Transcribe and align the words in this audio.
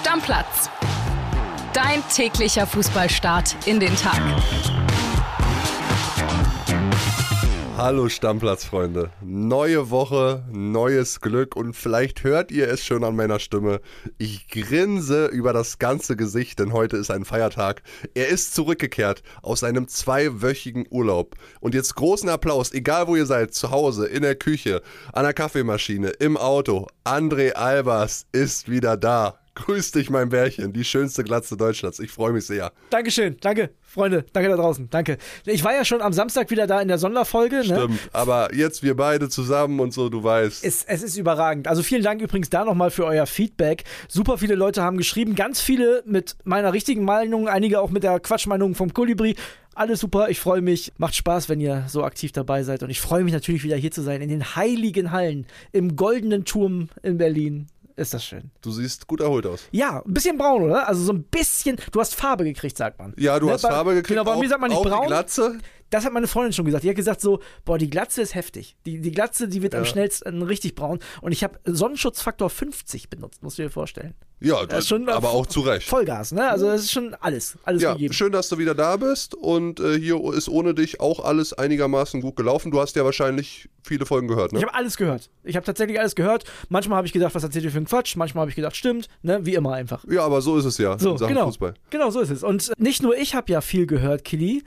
Stammplatz. 0.00 0.70
Dein 1.74 2.02
täglicher 2.08 2.66
Fußballstart 2.66 3.54
in 3.66 3.80
den 3.80 3.94
Tag. 3.96 4.18
Hallo 7.76 8.08
Stammplatzfreunde. 8.08 9.10
Neue 9.20 9.90
Woche, 9.90 10.42
neues 10.50 11.20
Glück 11.20 11.54
und 11.54 11.74
vielleicht 11.74 12.24
hört 12.24 12.50
ihr 12.50 12.68
es 12.68 12.82
schon 12.82 13.04
an 13.04 13.14
meiner 13.14 13.40
Stimme. 13.40 13.82
Ich 14.16 14.48
grinse 14.48 15.26
über 15.26 15.52
das 15.52 15.78
ganze 15.78 16.16
Gesicht, 16.16 16.60
denn 16.60 16.72
heute 16.72 16.96
ist 16.96 17.10
ein 17.10 17.26
Feiertag. 17.26 17.82
Er 18.14 18.28
ist 18.28 18.54
zurückgekehrt 18.54 19.22
aus 19.42 19.62
einem 19.62 19.86
zweiwöchigen 19.86 20.86
Urlaub. 20.88 21.36
Und 21.60 21.74
jetzt 21.74 21.94
großen 21.94 22.30
Applaus, 22.30 22.72
egal 22.72 23.06
wo 23.06 23.16
ihr 23.16 23.26
seid, 23.26 23.52
zu 23.52 23.70
Hause, 23.70 24.06
in 24.06 24.22
der 24.22 24.34
Küche, 24.34 24.80
an 25.12 25.24
der 25.24 25.34
Kaffeemaschine, 25.34 26.08
im 26.08 26.38
Auto. 26.38 26.86
André 27.04 27.52
Albers 27.52 28.24
ist 28.32 28.70
wieder 28.70 28.96
da. 28.96 29.36
Grüß 29.60 29.92
dich, 29.92 30.08
mein 30.08 30.30
Bärchen, 30.30 30.72
die 30.72 30.84
schönste 30.84 31.22
Glatze 31.22 31.56
Deutschlands. 31.56 31.98
Ich 31.98 32.10
freue 32.10 32.32
mich 32.32 32.46
sehr. 32.46 32.72
Dankeschön, 32.88 33.36
danke, 33.40 33.70
Freunde, 33.82 34.24
danke 34.32 34.48
da 34.48 34.56
draußen, 34.56 34.88
danke. 34.90 35.18
Ich 35.44 35.62
war 35.64 35.74
ja 35.74 35.84
schon 35.84 36.00
am 36.00 36.14
Samstag 36.14 36.50
wieder 36.50 36.66
da 36.66 36.80
in 36.80 36.88
der 36.88 36.96
Sonderfolge. 36.96 37.56
Ne? 37.56 37.64
Stimmt, 37.64 38.00
aber 38.12 38.54
jetzt 38.54 38.82
wir 38.82 38.96
beide 38.96 39.28
zusammen 39.28 39.78
und 39.80 39.92
so, 39.92 40.08
du 40.08 40.24
weißt. 40.24 40.64
Es, 40.64 40.84
es 40.84 41.02
ist 41.02 41.16
überragend. 41.18 41.68
Also 41.68 41.82
vielen 41.82 42.02
Dank 42.02 42.22
übrigens 42.22 42.48
da 42.48 42.64
nochmal 42.64 42.90
für 42.90 43.04
euer 43.04 43.26
Feedback. 43.26 43.84
Super 44.08 44.38
viele 44.38 44.54
Leute 44.54 44.82
haben 44.82 44.96
geschrieben, 44.96 45.34
ganz 45.34 45.60
viele 45.60 46.02
mit 46.06 46.36
meiner 46.44 46.72
richtigen 46.72 47.04
Meinung, 47.04 47.46
einige 47.46 47.80
auch 47.80 47.90
mit 47.90 48.02
der 48.02 48.18
Quatschmeinung 48.18 48.74
vom 48.74 48.94
Kolibri. 48.94 49.36
Alles 49.74 50.00
super, 50.00 50.30
ich 50.30 50.40
freue 50.40 50.62
mich. 50.62 50.92
Macht 50.98 51.14
Spaß, 51.14 51.48
wenn 51.48 51.60
ihr 51.60 51.84
so 51.88 52.02
aktiv 52.04 52.32
dabei 52.32 52.62
seid. 52.64 52.82
Und 52.82 52.90
ich 52.90 53.00
freue 53.00 53.24
mich 53.24 53.32
natürlich 53.32 53.62
wieder 53.62 53.76
hier 53.76 53.90
zu 53.90 54.02
sein 54.02 54.20
in 54.20 54.28
den 54.28 54.56
heiligen 54.56 55.12
Hallen, 55.12 55.46
im 55.72 55.96
goldenen 55.96 56.44
Turm 56.44 56.88
in 57.02 57.18
Berlin. 57.18 57.66
Ist 58.00 58.14
das 58.14 58.24
schön. 58.24 58.50
Du 58.62 58.70
siehst 58.70 59.06
gut 59.06 59.20
erholt 59.20 59.44
aus. 59.46 59.60
Ja, 59.72 60.02
ein 60.02 60.14
bisschen 60.14 60.38
braun, 60.38 60.62
oder? 60.62 60.88
Also 60.88 61.02
so 61.04 61.12
ein 61.12 61.22
bisschen. 61.24 61.76
Du 61.92 62.00
hast 62.00 62.14
Farbe 62.14 62.44
gekriegt, 62.44 62.78
sagt 62.78 62.98
man. 62.98 63.12
Ja, 63.18 63.38
du 63.38 63.44
Ne, 63.46 63.52
hast 63.52 63.60
bei- 63.62 63.68
Farbe 63.68 63.90
gekriegt. 63.90 64.08
Genau, 64.08 64.24
bei 64.24 64.32
auch, 64.32 64.40
mir 64.40 64.48
sagt 64.48 64.60
man 64.62 64.70
nicht 64.70 64.78
auch 64.78 64.84
braun. 64.84 65.02
Die 65.02 65.06
Glatze. 65.08 65.58
Das 65.90 66.04
hat 66.04 66.12
meine 66.12 66.26
Freundin 66.28 66.52
schon 66.52 66.64
gesagt. 66.64 66.84
Die 66.84 66.88
hat 66.88 66.96
gesagt 66.96 67.20
so, 67.20 67.40
boah, 67.64 67.76
die 67.78 67.90
Glatze 67.90 68.22
ist 68.22 68.34
heftig. 68.34 68.76
Die, 68.86 69.00
die 69.00 69.10
Glatze, 69.12 69.48
die 69.48 69.60
wird 69.62 69.74
am 69.74 69.82
Ja. 69.82 69.86
schnellsten 69.90 70.42
richtig 70.42 70.74
braun. 70.74 71.00
Und 71.20 71.32
ich 71.32 71.42
habe 71.44 71.58
Sonnenschutzfaktor 71.64 72.48
50 72.50 73.10
benutzt, 73.10 73.42
musst 73.42 73.58
du 73.58 73.62
dir 73.62 73.70
vorstellen. 73.70 74.14
Ja, 74.42 74.64
Das 74.64 74.80
ist 74.80 74.88
schon 74.88 75.06
aber 75.10 75.30
auch 75.30 75.44
zu 75.44 75.60
Recht. 75.60 75.86
Vollgas, 75.86 76.32
ne? 76.32 76.48
Also 76.48 76.64
das 76.66 76.82
ist 76.82 76.92
schon 76.92 77.14
alles, 77.20 77.58
alles 77.64 77.82
Ja, 77.82 77.92
gegeben. 77.92 78.14
schön, 78.14 78.32
dass 78.32 78.48
du 78.48 78.56
wieder 78.56 78.74
da 78.74 78.96
bist 78.96 79.34
und 79.34 79.80
äh, 79.80 79.98
hier 79.98 80.18
ist 80.32 80.48
ohne 80.48 80.72
dich 80.72 80.98
auch 80.98 81.20
alles 81.22 81.52
einigermaßen 81.52 82.22
gut 82.22 82.36
gelaufen. 82.36 82.70
Du 82.70 82.80
hast 82.80 82.96
ja 82.96 83.04
wahrscheinlich 83.04 83.68
viele 83.82 84.06
Folgen 84.06 84.28
gehört, 84.28 84.52
ne? 84.52 84.58
Ich 84.60 84.64
habe 84.64 84.74
alles 84.74 84.96
gehört. 84.96 85.28
Ich 85.44 85.56
habe 85.56 85.66
tatsächlich 85.66 86.00
alles 86.00 86.14
gehört. 86.14 86.44
Manchmal 86.70 86.96
habe 86.96 87.06
ich 87.06 87.12
gedacht, 87.12 87.34
was 87.34 87.42
erzählt 87.42 87.64
ihr 87.66 87.70
für 87.70 87.76
einen 87.76 87.86
Quatsch? 87.86 88.16
Manchmal 88.16 88.42
habe 88.42 88.50
ich 88.50 88.56
gedacht, 88.56 88.76
stimmt, 88.76 89.08
ne? 89.20 89.44
Wie 89.44 89.54
immer 89.56 89.74
einfach. 89.74 90.04
Ja, 90.08 90.24
aber 90.24 90.40
so 90.40 90.56
ist 90.56 90.64
es 90.64 90.78
ja 90.78 90.98
So, 90.98 91.12
in 91.12 91.18
Sachen 91.18 91.34
genau. 91.34 91.46
Fußball. 91.46 91.74
Genau, 91.90 92.10
so 92.10 92.20
ist 92.20 92.30
es. 92.30 92.42
Und 92.42 92.72
nicht 92.78 93.02
nur 93.02 93.14
ich 93.18 93.34
habe 93.34 93.52
ja 93.52 93.60
viel 93.60 93.86
gehört, 93.86 94.24
Kili. 94.24 94.62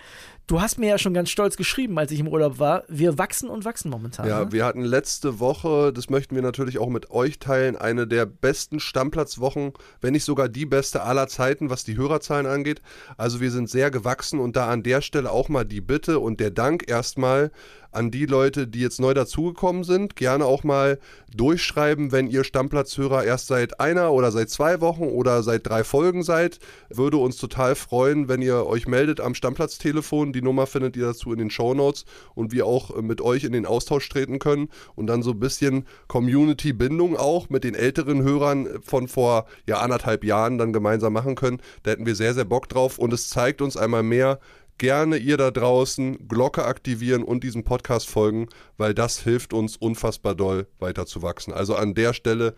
Du 0.45 0.59
hast 0.59 0.77
mir 0.77 0.89
ja 0.89 0.97
schon 0.97 1.13
ganz 1.13 1.29
stolz 1.29 1.55
geschrieben, 1.55 1.97
als 1.97 2.11
ich 2.11 2.19
im 2.19 2.27
Urlaub 2.27 2.59
war. 2.59 2.83
Wir 2.89 3.17
wachsen 3.17 3.49
und 3.49 3.63
wachsen 3.63 3.89
momentan. 3.89 4.27
Ja, 4.27 4.43
ne? 4.43 4.51
wir 4.51 4.65
hatten 4.65 4.81
letzte 4.81 5.39
Woche, 5.39 5.93
das 5.93 6.09
möchten 6.09 6.35
wir 6.35 6.41
natürlich 6.41 6.79
auch 6.79 6.89
mit 6.89 7.11
euch 7.11 7.39
teilen, 7.39 7.77
eine 7.77 8.07
der 8.07 8.25
besten 8.25 8.81
Stammplatzwochen, 8.81 9.71
wenn 10.01 10.11
nicht 10.11 10.25
sogar 10.25 10.49
die 10.49 10.65
beste 10.65 11.03
aller 11.03 11.27
Zeiten, 11.27 11.69
was 11.69 11.85
die 11.85 11.95
Hörerzahlen 11.95 12.45
angeht. 12.45 12.81
Also 13.15 13.39
wir 13.39 13.51
sind 13.51 13.69
sehr 13.69 13.89
gewachsen 13.89 14.41
und 14.41 14.57
da 14.57 14.67
an 14.67 14.83
der 14.83 15.01
Stelle 15.01 15.31
auch 15.31 15.47
mal 15.47 15.63
die 15.63 15.81
Bitte 15.81 16.19
und 16.19 16.41
der 16.41 16.51
Dank 16.51 16.89
erstmal 16.89 17.51
an 17.95 18.11
die 18.11 18.25
Leute, 18.25 18.67
die 18.67 18.81
jetzt 18.81 18.99
neu 18.99 19.13
dazugekommen 19.13 19.83
sind. 19.83 20.15
Gerne 20.15 20.45
auch 20.45 20.63
mal 20.63 20.99
durchschreiben, 21.35 22.11
wenn 22.11 22.27
ihr 22.27 22.43
Stammplatzhörer 22.43 23.23
erst 23.23 23.47
seit 23.47 23.79
einer 23.79 24.11
oder 24.11 24.31
seit 24.31 24.49
zwei 24.49 24.81
Wochen 24.81 25.03
oder 25.03 25.43
seit 25.43 25.67
drei 25.67 25.83
Folgen 25.83 26.23
seid. 26.23 26.59
Würde 26.89 27.17
uns 27.17 27.37
total 27.37 27.75
freuen, 27.75 28.27
wenn 28.27 28.41
ihr 28.41 28.65
euch 28.65 28.87
meldet 28.87 29.19
am 29.19 29.35
Stammplatztelefon. 29.35 30.33
Die 30.33 30.41
Nummer 30.41 30.67
findet 30.67 30.95
ihr 30.95 31.05
dazu 31.05 31.31
in 31.31 31.39
den 31.39 31.49
Shownotes 31.49 32.05
und 32.35 32.51
wir 32.51 32.65
auch 32.65 32.95
äh, 32.95 33.01
mit 33.01 33.21
euch 33.21 33.43
in 33.43 33.51
den 33.51 33.65
Austausch 33.65 34.07
treten 34.09 34.39
können 34.39 34.69
und 34.95 35.07
dann 35.07 35.23
so 35.23 35.31
ein 35.31 35.39
bisschen 35.39 35.85
Community-Bindung 36.07 37.17
auch 37.17 37.49
mit 37.49 37.63
den 37.63 37.75
älteren 37.75 38.21
Hörern 38.23 38.67
von 38.81 39.07
vor 39.07 39.45
ja, 39.67 39.79
anderthalb 39.79 40.23
Jahren 40.23 40.57
dann 40.57 40.73
gemeinsam 40.73 41.13
machen 41.13 41.35
können. 41.35 41.61
Da 41.83 41.91
hätten 41.91 42.05
wir 42.05 42.15
sehr, 42.15 42.33
sehr 42.33 42.45
Bock 42.45 42.69
drauf 42.69 42.99
und 42.99 43.13
es 43.13 43.29
zeigt 43.29 43.61
uns 43.61 43.77
einmal 43.77 44.03
mehr, 44.03 44.39
gerne 44.77 45.17
ihr 45.17 45.37
da 45.37 45.51
draußen 45.51 46.27
Glocke 46.27 46.65
aktivieren 46.65 47.23
und 47.23 47.43
diesem 47.43 47.63
Podcast 47.63 48.09
folgen, 48.09 48.47
weil 48.77 48.93
das 48.93 49.19
hilft 49.19 49.53
uns 49.53 49.77
unfassbar 49.77 50.35
doll 50.35 50.67
weiter 50.79 51.05
zu 51.05 51.21
wachsen. 51.21 51.53
Also 51.53 51.75
an 51.75 51.93
der 51.93 52.13
Stelle 52.13 52.55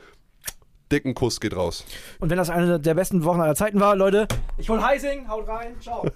dicken 0.91 1.15
Kuss 1.15 1.39
geht 1.39 1.55
raus. 1.55 1.83
Und 2.19 2.29
wenn 2.29 2.37
das 2.37 2.49
eine 2.49 2.79
der 2.79 2.93
besten 2.93 3.23
Wochen 3.23 3.41
aller 3.41 3.55
Zeiten 3.55 3.79
war, 3.79 3.95
Leute, 3.95 4.27
ich 4.57 4.69
hol 4.69 4.81
Heising, 4.81 5.27
haut 5.27 5.47
rein, 5.47 5.75
ciao. 5.81 6.07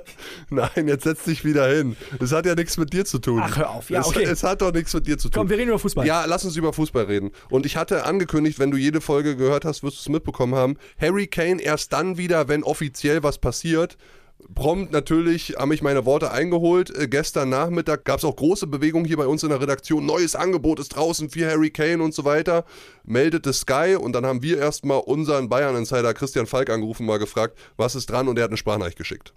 Nein, 0.50 0.88
jetzt 0.88 1.04
setz 1.04 1.24
dich 1.24 1.44
wieder 1.44 1.68
hin. 1.68 1.96
Das 2.18 2.32
hat 2.32 2.46
ja 2.46 2.54
nichts 2.54 2.76
mit 2.76 2.92
dir 2.92 3.04
zu 3.04 3.18
tun. 3.18 3.40
Ach, 3.42 3.56
hör 3.56 3.70
auf. 3.70 3.90
Ja, 3.90 4.00
es, 4.00 4.08
okay. 4.08 4.24
es 4.24 4.42
hat 4.42 4.62
doch 4.62 4.72
nichts 4.72 4.92
mit 4.94 5.06
dir 5.06 5.18
zu 5.18 5.28
tun. 5.28 5.40
Komm, 5.40 5.50
wir 5.50 5.58
reden 5.58 5.68
über 5.68 5.78
Fußball. 5.78 6.06
Ja, 6.06 6.24
lass 6.24 6.44
uns 6.44 6.56
über 6.56 6.72
Fußball 6.72 7.04
reden. 7.04 7.30
Und 7.48 7.64
ich 7.64 7.76
hatte 7.76 8.04
angekündigt, 8.04 8.58
wenn 8.58 8.70
du 8.70 8.76
jede 8.76 9.00
Folge 9.00 9.36
gehört 9.36 9.64
hast, 9.64 9.82
wirst 9.82 9.98
du 9.98 10.00
es 10.00 10.08
mitbekommen 10.08 10.54
haben. 10.54 10.76
Harry 11.00 11.26
Kane 11.26 11.60
erst 11.62 11.92
dann 11.92 12.18
wieder, 12.18 12.48
wenn 12.48 12.64
offiziell 12.64 13.22
was 13.22 13.38
passiert. 13.38 13.96
Prompt 14.54 14.92
natürlich 14.92 15.56
haben 15.58 15.70
mich 15.70 15.82
meine 15.82 16.04
Worte 16.04 16.30
eingeholt. 16.30 16.96
Äh, 16.96 17.08
gestern 17.08 17.48
Nachmittag 17.48 18.04
gab 18.04 18.18
es 18.18 18.24
auch 18.24 18.36
große 18.36 18.66
Bewegung 18.66 19.04
hier 19.04 19.16
bei 19.16 19.26
uns 19.26 19.42
in 19.42 19.48
der 19.48 19.60
Redaktion. 19.60 20.06
Neues 20.06 20.36
Angebot 20.36 20.78
ist 20.78 20.90
draußen 20.90 21.30
für 21.30 21.50
Harry 21.50 21.70
Kane 21.70 22.02
und 22.02 22.14
so 22.14 22.24
weiter. 22.24 22.64
Meldete 23.04 23.52
Sky 23.52 23.96
und 24.00 24.12
dann 24.12 24.24
haben 24.24 24.42
wir 24.42 24.58
erstmal 24.58 25.00
unseren 25.00 25.48
Bayern-Insider 25.48 26.14
Christian 26.14 26.46
Falk 26.46 26.70
angerufen, 26.70 27.06
mal 27.06 27.18
gefragt, 27.18 27.58
was 27.76 27.94
ist 27.94 28.10
dran 28.10 28.28
und 28.28 28.38
er 28.38 28.44
hat 28.44 28.50
eine 28.50 28.56
Sprachnachricht 28.56 28.98
geschickt. 28.98 29.34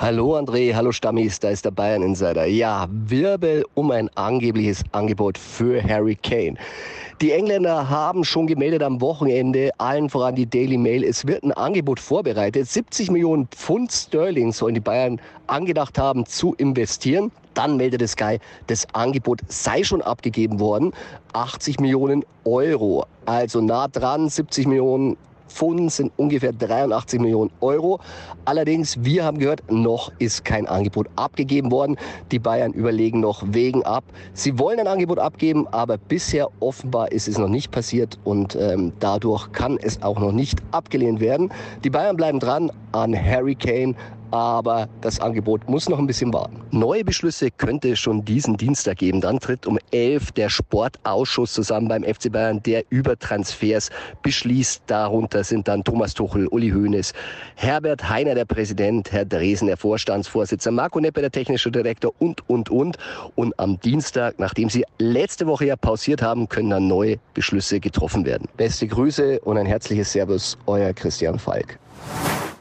Hallo 0.00 0.36
André, 0.36 0.72
hallo 0.76 0.92
Stammis, 0.92 1.40
da 1.40 1.48
ist 1.48 1.64
der 1.64 1.72
Bayern 1.72 2.02
Insider. 2.02 2.46
Ja, 2.46 2.86
Wirbel 2.88 3.64
um 3.74 3.90
ein 3.90 4.08
angebliches 4.14 4.84
Angebot 4.92 5.36
für 5.36 5.82
Harry 5.82 6.14
Kane. 6.14 6.54
Die 7.20 7.32
Engländer 7.32 7.90
haben 7.90 8.22
schon 8.22 8.46
gemeldet 8.46 8.84
am 8.84 9.00
Wochenende, 9.00 9.72
allen 9.78 10.08
voran 10.08 10.36
die 10.36 10.48
Daily 10.48 10.78
Mail, 10.78 11.02
es 11.02 11.26
wird 11.26 11.42
ein 11.42 11.50
Angebot 11.50 11.98
vorbereitet. 11.98 12.68
70 12.68 13.10
Millionen 13.10 13.48
Pfund 13.48 13.90
Sterling 13.90 14.52
sollen 14.52 14.74
die 14.74 14.80
Bayern 14.80 15.20
angedacht 15.48 15.98
haben 15.98 16.24
zu 16.26 16.54
investieren. 16.58 17.32
Dann 17.54 17.76
meldete 17.76 18.06
Sky, 18.06 18.38
das 18.68 18.86
Angebot 18.94 19.40
sei 19.48 19.82
schon 19.82 20.00
abgegeben 20.00 20.60
worden. 20.60 20.92
80 21.32 21.80
Millionen 21.80 22.24
Euro. 22.44 23.04
Also 23.26 23.60
nah 23.60 23.88
dran, 23.88 24.28
70 24.28 24.68
Millionen 24.68 25.16
Pfund 25.48 25.90
sind 25.92 26.12
ungefähr 26.16 26.52
83 26.52 27.20
Millionen 27.20 27.50
Euro. 27.60 28.00
Allerdings, 28.44 29.02
wir 29.02 29.24
haben 29.24 29.38
gehört, 29.38 29.70
noch 29.70 30.12
ist 30.18 30.44
kein 30.44 30.66
Angebot 30.66 31.08
abgegeben 31.16 31.70
worden. 31.70 31.96
Die 32.30 32.38
Bayern 32.38 32.72
überlegen 32.72 33.20
noch 33.20 33.42
wegen 33.46 33.82
ab. 33.84 34.04
Sie 34.32 34.58
wollen 34.58 34.78
ein 34.80 34.86
Angebot 34.86 35.18
abgeben, 35.18 35.66
aber 35.68 35.98
bisher 35.98 36.48
offenbar 36.60 37.12
ist 37.12 37.28
es 37.28 37.38
noch 37.38 37.48
nicht 37.48 37.70
passiert 37.70 38.18
und 38.24 38.56
ähm, 38.56 38.92
dadurch 39.00 39.52
kann 39.52 39.78
es 39.80 40.02
auch 40.02 40.18
noch 40.18 40.32
nicht 40.32 40.60
abgelehnt 40.70 41.20
werden. 41.20 41.52
Die 41.84 41.90
Bayern 41.90 42.16
bleiben 42.16 42.40
dran 42.40 42.70
an 42.92 43.14
Harry 43.14 43.54
Kane, 43.54 43.94
aber 44.30 44.88
das 45.00 45.20
Angebot 45.20 45.68
muss 45.68 45.88
noch 45.88 45.98
ein 45.98 46.06
bisschen 46.06 46.32
warten. 46.32 46.60
Neue 46.70 47.04
Beschlüsse 47.04 47.50
könnte 47.50 47.92
es 47.92 47.98
schon 47.98 48.24
diesen 48.24 48.56
Dienstag 48.56 48.98
geben. 48.98 49.20
Dann 49.20 49.40
tritt 49.40 49.66
um 49.66 49.78
11 49.90 50.32
der 50.32 50.48
Sportausschuss 50.48 51.52
zusammen 51.52 51.88
beim 51.88 52.04
FC 52.04 52.30
Bayern, 52.30 52.62
der 52.62 52.84
über 52.90 53.18
Transfers 53.18 53.90
beschließt. 54.22 54.82
Darunter 54.86 55.44
sind 55.44 55.68
dann 55.68 55.84
Thomas 55.84 56.14
Tuchel, 56.14 56.46
Uli 56.48 56.70
Hoeneß, 56.70 57.12
Herbert 57.56 58.08
Heiner, 58.08 58.34
der 58.34 58.44
Präsident, 58.44 59.12
Herr 59.12 59.24
Dresen, 59.24 59.68
der 59.68 59.76
Vorstandsvorsitzender, 59.76 60.82
Marco 60.82 61.00
Neppe, 61.00 61.20
der 61.20 61.30
technische 61.30 61.70
Direktor 61.70 62.12
und, 62.18 62.48
und, 62.48 62.70
und. 62.70 62.96
Und 63.36 63.58
am 63.58 63.80
Dienstag, 63.80 64.38
nachdem 64.38 64.68
sie 64.68 64.84
letzte 64.98 65.46
Woche 65.46 65.66
ja 65.66 65.76
pausiert 65.76 66.22
haben, 66.22 66.48
können 66.48 66.70
dann 66.70 66.88
neue 66.88 67.18
Beschlüsse 67.34 67.80
getroffen 67.80 68.24
werden. 68.24 68.48
Beste 68.56 68.86
Grüße 68.86 69.40
und 69.40 69.58
ein 69.58 69.66
herzliches 69.66 70.12
Servus, 70.12 70.58
euer 70.66 70.92
Christian 70.92 71.38
Falk. 71.38 71.78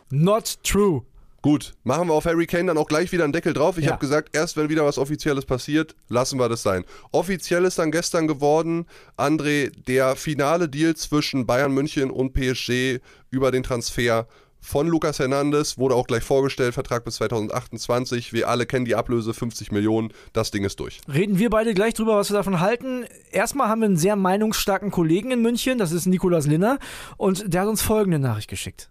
Not 0.10 0.58
true. 0.64 1.02
Gut, 1.48 1.76
machen 1.86 2.10
wir 2.10 2.14
auf 2.14 2.26
Harry 2.26 2.46
Kane 2.46 2.66
dann 2.66 2.78
auch 2.78 2.90
gleich 2.90 3.14
wieder 3.14 3.24
einen 3.24 3.32
Deckel 3.32 3.54
drauf. 3.54 3.78
Ich 3.78 3.86
Ja. 3.86 3.92
habe 3.92 4.02
gesagt, 4.02 4.36
erst 4.36 4.58
wenn 4.58 4.68
wieder 4.68 4.84
was 4.84 4.98
Offizielles 4.98 5.46
passiert, 5.46 5.96
lassen 6.10 6.38
wir 6.42 6.50
das 6.50 6.62
sein. 6.62 6.84
Offiziell 7.14 7.64
ist 7.64 7.80
dann 7.80 7.90
gestern 7.90 8.28
geworden, 8.28 8.86
André, 9.16 9.72
der 9.88 10.18
finale 10.18 10.68
Deal 10.68 10.94
zwischen 10.98 11.46
Bayern 11.46 11.72
München 11.72 12.12
und 12.12 12.34
PSG 12.34 13.00
über 13.30 13.52
den 13.52 13.64
Transfer 13.64 14.28
von 14.60 14.90
Lucas 14.90 15.20
Hernandez 15.20 15.78
wurde 15.78 15.96
auch 15.96 16.08
gleich 16.08 16.24
vorgestellt, 16.24 16.74
Vertrag 16.74 17.06
bis 17.06 17.16
2028. 17.16 18.34
Wir 18.34 18.50
alle 18.50 18.66
kennen 18.66 18.84
die 18.84 18.96
Ablöse, 18.96 19.34
50 19.34 19.72
Millionen, 19.72 20.12
das 20.34 20.52
Ding 20.52 20.66
ist 20.66 20.82
durch. 20.82 21.00
Reden 21.08 21.40
wir 21.40 21.50
beide 21.50 21.74
gleich 21.74 21.94
drüber, 21.94 22.18
was 22.18 22.30
wir 22.30 22.36
davon 22.36 22.60
halten. 22.60 23.06
Erstmal 23.32 23.70
haben 23.70 23.80
wir 23.80 23.86
einen 23.86 23.96
sehr 23.96 24.18
meinungsstarken 24.18 24.92
Kollegen 24.92 25.32
in 25.32 25.42
München, 25.42 25.78
das 25.78 25.94
ist 25.94 26.08
Nikolas 26.08 26.46
Linner, 26.46 26.78
und 27.16 27.54
der 27.54 27.62
hat 27.62 27.70
uns 27.70 27.82
folgende 27.82 28.20
Nachricht 28.20 28.50
geschickt. 28.50 28.90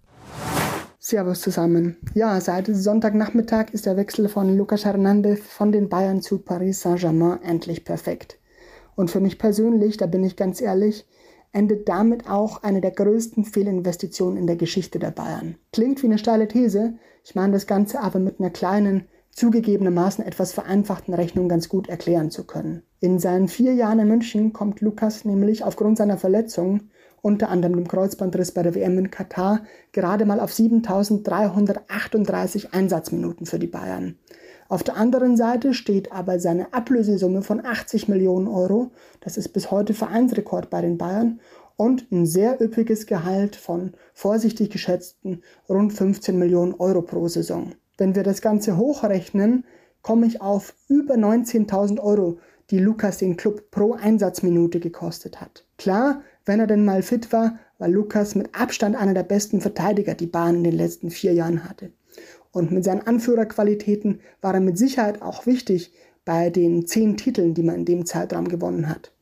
Servus 1.09 1.41
zusammen. 1.41 1.99
Ja, 2.15 2.41
seit 2.41 2.67
Sonntagnachmittag 2.67 3.67
ist 3.71 3.87
der 3.87 3.97
Wechsel 3.97 4.29
von 4.29 4.57
Lucas 4.57 4.85
Hernandez 4.85 5.39
von 5.39 5.71
den 5.71 5.89
Bayern 5.89 6.21
zu 6.21 6.39
Paris 6.41 6.81
Saint-Germain 6.81 7.41
endlich 7.45 7.85
perfekt. 7.85 8.41
Und 8.97 9.09
für 9.09 9.21
mich 9.21 9.39
persönlich, 9.39 9.99
da 9.99 10.07
bin 10.07 10.25
ich 10.25 10.35
ganz 10.35 10.61
ehrlich, 10.61 11.07
endet 11.53 11.89
damit 11.89 12.29
auch 12.29 12.65
eine 12.65 12.81
der 12.81 12.91
größten 12.91 13.45
Fehlinvestitionen 13.45 14.37
in 14.37 14.49
der 14.49 14.57
Geschichte 14.57 14.99
der 14.99 15.13
Bayern. 15.13 15.55
Klingt 15.73 16.03
wie 16.03 16.07
eine 16.07 16.19
steile 16.19 16.49
These, 16.49 16.95
ich 17.23 17.37
meine 17.37 17.53
das 17.53 17.69
Ganze 17.69 18.01
aber 18.01 18.19
mit 18.19 18.41
einer 18.41 18.51
kleinen, 18.51 19.07
zugegebenermaßen 19.31 20.25
etwas 20.25 20.51
vereinfachten 20.51 21.15
Rechnung 21.15 21.49
ganz 21.49 21.69
gut 21.69 21.89
erklären 21.89 22.33
zu 22.33 22.49
können. 22.49 22.83
In 22.99 23.21
seinen 23.21 23.47
vier 23.47 23.75
Jahren 23.75 24.01
in 24.01 24.09
München 24.09 24.53
kommt 24.53 24.81
Lukas 24.81 25.25
nämlich 25.25 25.63
aufgrund 25.63 25.99
seiner 25.99 26.17
Verletzung, 26.17 26.89
unter 27.27 27.49
anderem 27.49 27.75
dem 27.75 27.89
Kreuzbandriss 27.89 28.53
bei 28.53 28.63
der 28.63 28.77
WM 28.77 28.97
in 28.99 29.11
Katar, 29.11 29.65
gerade 29.91 30.25
mal 30.27 30.39
auf 30.39 30.53
7338 30.53 32.73
Einsatzminuten 32.73 33.47
für 33.47 33.59
die 33.59 33.67
Bayern. 33.67 34.17
Auf 34.69 34.85
der 34.85 34.97
anderen 34.97 35.37
Seite 35.37 35.75
steht 35.75 36.13
aber 36.13 36.39
seine 36.39 36.73
Ablösesumme 36.73 37.43
von 37.43 37.67
80 37.67 38.07
Millionen 38.07 38.47
Euro, 38.47 38.93
das 39.19 39.39
ist 39.39 39.49
bis 39.49 39.73
heute 39.73 39.93
Vereinsrekord 39.93 40.71
bei 40.71 40.81
den 40.81 40.99
Bayern, 40.99 41.41
und 41.75 42.13
ein 42.13 42.27
sehr 42.27 42.63
üppiges 42.63 43.07
Gehalt 43.07 43.57
von 43.57 43.95
vorsichtig 44.15 44.71
geschätzten 44.71 45.43
rund 45.69 45.95
15 45.95 46.39
Millionen 46.39 46.75
Euro 46.75 47.03
pro 47.03 47.27
Saison. 47.27 47.73
Wenn 47.99 48.15
wir 48.15 48.23
das 48.23 48.41
Ganze 48.41 48.77
hochrechnen, 48.77 49.65
komme 50.01 50.27
ich 50.27 50.41
auf 50.41 50.77
über 50.87 51.17
19.000 51.17 51.99
Euro, 51.99 52.39
die 52.71 52.79
Lukas 52.79 53.19
den 53.19 53.37
Club 53.37 53.73
pro 53.73 53.95
Einsatzminute 53.95 54.79
gekostet 54.79 55.41
hat. 55.41 55.65
Klar, 55.77 56.23
wenn 56.47 56.61
er 56.61 56.67
denn 56.67 56.85
mal 56.85 57.03
fit 57.03 57.33
war, 57.33 57.59
war 57.79 57.89
Lukas 57.89 58.35
mit 58.35 58.55
Abstand 58.59 58.97
einer 58.97 59.15
der 59.15 59.25
besten 59.25 59.61
Verteidiger, 59.61 60.15
die 60.15 60.29
Bayern 60.29 60.57
in 60.57 60.65
den 60.65 60.77
letzten 60.77 61.11
vier 61.11 61.35
Jahren 61.35 61.69
hatte. 61.69 61.91
Und 62.53 62.73
mit 62.73 62.85
seinen 62.85 63.07
Anführerqualitäten 63.07 64.21
war 64.41 64.55
er 64.55 64.61
mit 64.61 64.79
Sicherheit 64.79 65.21
auch 65.21 65.45
wichtig 65.45 65.93
bei 66.25 66.49
den 66.49 66.87
zehn 66.87 67.17
Titeln, 67.17 67.53
die 67.53 67.63
man 67.63 67.77
in 67.77 67.85
dem 67.85 68.07
Zeitraum 68.07 68.49
gewonnen 68.49 68.89
hat. 68.89 69.13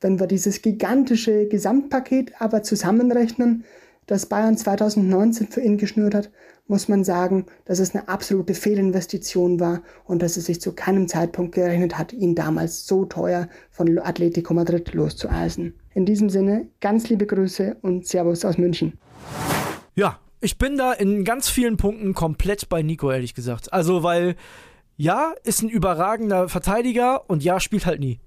Wenn 0.00 0.20
wir 0.20 0.26
dieses 0.26 0.60
gigantische 0.60 1.46
Gesamtpaket 1.46 2.32
aber 2.40 2.62
zusammenrechnen, 2.62 3.64
das 4.06 4.26
Bayern 4.26 4.58
2019 4.58 5.48
für 5.48 5.60
ihn 5.60 5.78
geschnürt 5.78 6.14
hat, 6.14 6.30
muss 6.66 6.88
man 6.88 7.04
sagen, 7.04 7.46
dass 7.64 7.78
es 7.78 7.94
eine 7.94 8.08
absolute 8.08 8.54
Fehlinvestition 8.54 9.60
war 9.60 9.82
und 10.04 10.20
dass 10.20 10.36
es 10.36 10.46
sich 10.46 10.60
zu 10.60 10.72
keinem 10.72 11.06
Zeitpunkt 11.06 11.54
gerechnet 11.54 11.96
hat, 11.96 12.12
ihn 12.12 12.34
damals 12.34 12.86
so 12.86 13.04
teuer 13.04 13.48
von 13.70 13.98
Atletico 13.98 14.52
Madrid 14.52 14.92
loszueisen. 14.92 15.74
In 15.94 16.06
diesem 16.06 16.30
Sinne, 16.30 16.68
ganz 16.80 17.08
liebe 17.08 17.26
Grüße 17.26 17.76
und 17.82 18.06
Servus 18.06 18.44
aus 18.44 18.56
München. 18.56 18.98
Ja, 19.94 20.18
ich 20.40 20.56
bin 20.56 20.78
da 20.78 20.92
in 20.92 21.24
ganz 21.24 21.48
vielen 21.48 21.76
Punkten 21.76 22.14
komplett 22.14 22.68
bei 22.68 22.82
Nico, 22.82 23.10
ehrlich 23.10 23.34
gesagt. 23.34 23.72
Also, 23.72 24.02
weil 24.02 24.36
ja, 24.96 25.34
ist 25.44 25.62
ein 25.62 25.68
überragender 25.68 26.48
Verteidiger 26.48 27.28
und 27.28 27.42
ja, 27.42 27.60
spielt 27.60 27.86
halt 27.86 28.00
nie. 28.00 28.20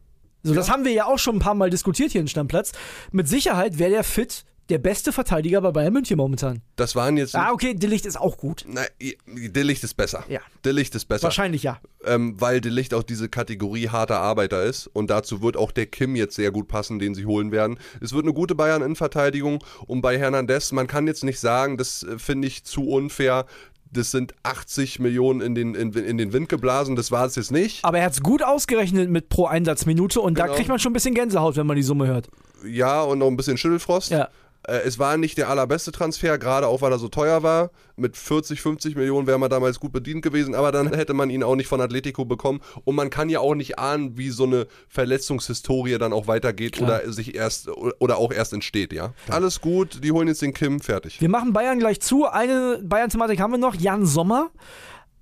So, 0.43 0.51
ja. 0.51 0.57
das 0.57 0.69
haben 0.69 0.85
wir 0.85 0.91
ja 0.91 1.05
auch 1.05 1.17
schon 1.17 1.37
ein 1.37 1.39
paar 1.39 1.55
Mal 1.55 1.69
diskutiert 1.69 2.11
hier 2.11 2.21
im 2.21 2.27
Stammplatz. 2.27 2.71
Mit 3.11 3.27
Sicherheit 3.27 3.79
wäre 3.79 3.89
der 3.89 4.03
fit 4.03 4.45
der 4.69 4.79
beste 4.79 5.11
Verteidiger 5.11 5.61
bei 5.61 5.71
Bayern 5.71 5.93
München 5.93 6.17
momentan. 6.17 6.61
Das 6.75 6.95
waren 6.95 7.17
jetzt. 7.17 7.35
Ah, 7.35 7.51
okay, 7.51 7.73
Delicht 7.73 8.05
ist 8.05 8.19
auch 8.19 8.37
gut. 8.37 8.65
Nein, 8.67 8.87
Delicht 9.27 9.83
ist 9.83 9.95
besser. 9.95 10.23
Ja. 10.27 10.39
Delicht 10.63 10.95
ist 10.95 11.05
besser. 11.05 11.23
Wahrscheinlich 11.23 11.63
ja. 11.63 11.79
Ähm, 12.03 12.39
weil 12.39 12.61
Delicht 12.61 12.93
auch 12.93 13.03
diese 13.03 13.29
Kategorie 13.29 13.89
harter 13.89 14.19
Arbeiter 14.19 14.63
ist. 14.63 14.87
Und 14.87 15.09
dazu 15.09 15.41
wird 15.41 15.57
auch 15.57 15.71
der 15.71 15.85
Kim 15.85 16.15
jetzt 16.15 16.35
sehr 16.35 16.51
gut 16.51 16.67
passen, 16.67 16.99
den 16.99 17.13
sie 17.13 17.25
holen 17.25 17.51
werden. 17.51 17.77
Es 18.01 18.13
wird 18.13 18.25
eine 18.25 18.33
gute 18.33 18.55
Bayern-Innenverteidigung. 18.55 19.63
Und 19.85 20.01
bei 20.01 20.17
Hernandez, 20.17 20.71
man 20.71 20.87
kann 20.87 21.07
jetzt 21.07 21.23
nicht 21.23 21.39
sagen, 21.39 21.77
das 21.77 22.03
äh, 22.03 22.17
finde 22.17 22.47
ich 22.47 22.63
zu 22.63 22.87
unfair, 22.87 23.45
das 23.91 24.11
sind 24.11 24.33
80 24.43 24.99
Millionen 24.99 25.41
in 25.41 25.55
den, 25.55 25.75
in, 25.75 25.93
in 25.93 26.17
den 26.17 26.33
Wind 26.33 26.49
geblasen, 26.49 26.95
das 26.95 27.11
war 27.11 27.25
es 27.25 27.35
jetzt 27.35 27.51
nicht. 27.51 27.83
Aber 27.83 27.99
er 27.99 28.05
hat 28.05 28.13
es 28.13 28.21
gut 28.21 28.43
ausgerechnet 28.43 29.09
mit 29.09 29.29
pro 29.29 29.45
Einsatzminute 29.45 30.19
und 30.21 30.35
genau. 30.35 30.47
da 30.47 30.53
kriegt 30.53 30.69
man 30.69 30.79
schon 30.79 30.91
ein 30.91 30.93
bisschen 30.93 31.13
Gänsehaut, 31.13 31.55
wenn 31.55 31.67
man 31.67 31.75
die 31.75 31.83
Summe 31.83 32.07
hört. 32.07 32.27
Ja, 32.67 33.03
und 33.03 33.19
noch 33.19 33.27
ein 33.27 33.37
bisschen 33.37 33.57
Schüttelfrost. 33.57 34.11
Ja. 34.11 34.29
Äh, 34.67 34.79
es 34.85 34.99
war 34.99 35.17
nicht 35.17 35.37
der 35.37 35.49
allerbeste 35.49 35.91
Transfer, 35.91 36.37
gerade 36.37 36.67
auch 36.67 36.81
weil 36.81 36.91
er 36.91 36.99
so 36.99 37.07
teuer 37.07 37.43
war. 37.43 37.71
Mit 37.95 38.17
40, 38.17 38.61
50 38.61 38.95
Millionen 38.95 39.27
wäre 39.27 39.39
man 39.39 39.49
damals 39.49 39.79
gut 39.79 39.91
bedient 39.91 40.21
gewesen, 40.21 40.55
aber 40.55 40.71
dann 40.71 40.93
hätte 40.93 41.13
man 41.13 41.29
ihn 41.29 41.43
auch 41.43 41.55
nicht 41.55 41.67
von 41.67 41.79
Atletico 41.81 42.25
bekommen. 42.25 42.61
Und 42.83 42.95
man 42.95 43.09
kann 43.09 43.29
ja 43.29 43.39
auch 43.39 43.55
nicht 43.55 43.79
ahnen, 43.79 44.17
wie 44.17 44.29
so 44.29 44.43
eine 44.43 44.67
Verletzungshistorie 44.89 45.97
dann 45.97 46.13
auch 46.13 46.27
weitergeht 46.27 46.73
Klar. 46.73 47.01
oder 47.01 47.13
sich 47.13 47.35
erst 47.35 47.69
oder 47.99 48.17
auch 48.17 48.31
erst 48.31 48.53
entsteht, 48.53 48.93
ja. 48.93 49.13
Alles 49.29 49.61
gut, 49.61 50.03
die 50.03 50.11
holen 50.11 50.27
jetzt 50.27 50.41
den 50.41 50.53
Kim, 50.53 50.79
fertig. 50.79 51.21
Wir 51.21 51.29
machen 51.29 51.53
Bayern 51.53 51.79
gleich 51.79 52.01
zu. 52.01 52.25
Eine 52.25 52.79
Bayern-Thematik 52.83 53.39
haben 53.39 53.51
wir 53.51 53.57
noch. 53.57 53.75
Jan 53.75 54.05
Sommer. 54.05 54.51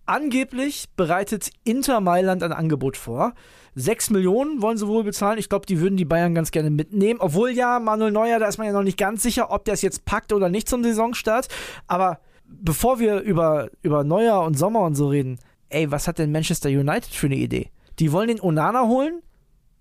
Angeblich 0.05 0.89
bereitet 0.95 1.49
Inter 1.63 2.01
Mailand 2.01 2.43
ein 2.43 2.51
Angebot 2.51 2.97
vor. 2.97 3.33
6 3.75 4.11
Millionen 4.11 4.61
wollen 4.61 4.77
sie 4.77 4.87
wohl 4.87 5.03
bezahlen. 5.03 5.39
Ich 5.39 5.49
glaube, 5.49 5.65
die 5.65 5.79
würden 5.79 5.97
die 5.97 6.05
Bayern 6.05 6.35
ganz 6.35 6.51
gerne 6.51 6.69
mitnehmen. 6.69 7.19
Obwohl 7.21 7.51
ja, 7.51 7.79
Manuel 7.79 8.11
Neuer, 8.11 8.39
da 8.39 8.47
ist 8.47 8.57
man 8.57 8.67
ja 8.67 8.73
noch 8.73 8.83
nicht 8.83 8.97
ganz 8.97 9.23
sicher, 9.23 9.51
ob 9.51 9.65
der 9.65 9.73
es 9.73 9.81
jetzt 9.81 10.05
packt 10.05 10.33
oder 10.33 10.49
nicht 10.49 10.67
zum 10.67 10.83
Saisonstart. 10.83 11.47
Aber 11.87 12.19
bevor 12.45 12.99
wir 12.99 13.21
über, 13.21 13.69
über 13.81 14.03
Neuer 14.03 14.41
und 14.43 14.57
Sommer 14.57 14.81
und 14.81 14.95
so 14.95 15.07
reden, 15.07 15.39
ey, 15.69 15.89
was 15.89 16.07
hat 16.07 16.19
denn 16.19 16.31
Manchester 16.31 16.69
United 16.69 17.13
für 17.13 17.27
eine 17.27 17.35
Idee? 17.35 17.71
Die 17.99 18.11
wollen 18.11 18.27
den 18.27 18.41
Onana 18.41 18.87
holen? 18.87 19.21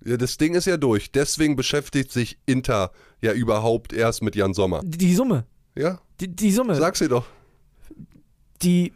Ja, 0.05 0.17
das 0.17 0.37
Ding 0.37 0.55
ist 0.55 0.67
ja 0.67 0.77
durch. 0.77 1.13
Deswegen 1.13 1.57
beschäftigt 1.57 2.13
sich 2.13 2.39
Inter 2.47 2.93
ja 3.21 3.33
überhaupt 3.33 3.93
erst 3.93 4.23
mit 4.23 4.35
Jan 4.37 4.55
Sommer. 4.55 4.81
Die, 4.85 4.99
die 4.99 5.15
Summe. 5.15 5.47
Ja. 5.75 6.01
Die, 6.21 6.29
die 6.29 6.53
Summe. 6.53 6.75
Sag 6.75 6.97
sie 6.97 7.09
doch. 7.09 7.27
Die 8.63 8.93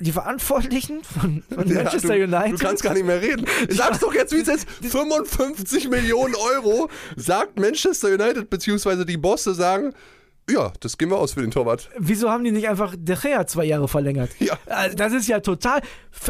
die 0.00 0.12
Verantwortlichen 0.12 1.02
von, 1.04 1.42
von 1.52 1.68
ja, 1.68 1.82
Manchester 1.82 2.16
du, 2.16 2.24
United. 2.24 2.60
Du 2.60 2.64
kannst 2.64 2.82
gar 2.82 2.94
nicht 2.94 3.06
mehr 3.06 3.20
reden. 3.20 3.46
Sag's 3.68 4.00
doch 4.00 4.12
jetzt, 4.12 4.32
wie 4.32 4.40
es 4.40 4.48
jetzt 4.48 4.68
55 4.82 5.88
Millionen 5.90 6.34
Euro 6.34 6.88
sagt 7.16 7.58
Manchester 7.58 8.08
United, 8.08 8.50
beziehungsweise 8.50 9.06
die 9.06 9.16
Bosse 9.16 9.54
sagen, 9.54 9.92
ja, 10.48 10.72
das 10.78 10.96
gehen 10.96 11.10
wir 11.10 11.18
aus 11.18 11.32
für 11.32 11.40
den 11.40 11.50
Torwart. 11.50 11.90
Wieso 11.98 12.30
haben 12.30 12.44
die 12.44 12.52
nicht 12.52 12.68
einfach 12.68 12.94
De 12.96 13.16
Gea 13.16 13.46
zwei 13.46 13.64
Jahre 13.64 13.88
verlängert? 13.88 14.30
Ja. 14.38 14.56
Also 14.66 14.96
das 14.96 15.12
ist 15.12 15.26
ja 15.26 15.40
total. 15.40 15.80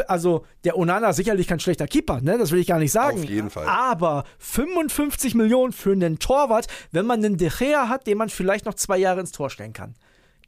Also, 0.09 0.47
der 0.65 0.79
Onana 0.79 1.11
ist 1.11 1.17
sicherlich 1.17 1.47
kein 1.47 1.61
schlechter 1.61 1.87
Keeper, 1.87 2.23
ne? 2.23 2.39
Das 2.39 2.51
will 2.51 2.61
ich 2.61 2.67
gar 2.67 2.79
nicht 2.79 2.93
sagen. 2.93 3.19
Auf 3.19 3.29
jeden 3.29 3.51
Fall. 3.51 3.67
Aber 3.67 4.25
55 4.39 5.35
Millionen 5.35 5.73
für 5.73 5.93
einen 5.93 6.19
Torwart, 6.19 6.67
wenn 6.93 7.05
man 7.05 7.23
einen 7.23 7.37
De 7.37 7.51
Gea 7.51 7.89
hat, 7.89 8.07
den 8.07 8.17
man 8.17 8.31
vielleicht 8.31 8.65
noch 8.65 8.75
zwei 8.75 8.97
Jahre 8.97 9.21
ins 9.21 9.33
Tor 9.33 9.51
stellen 9.51 9.75
kann. 9.75 9.95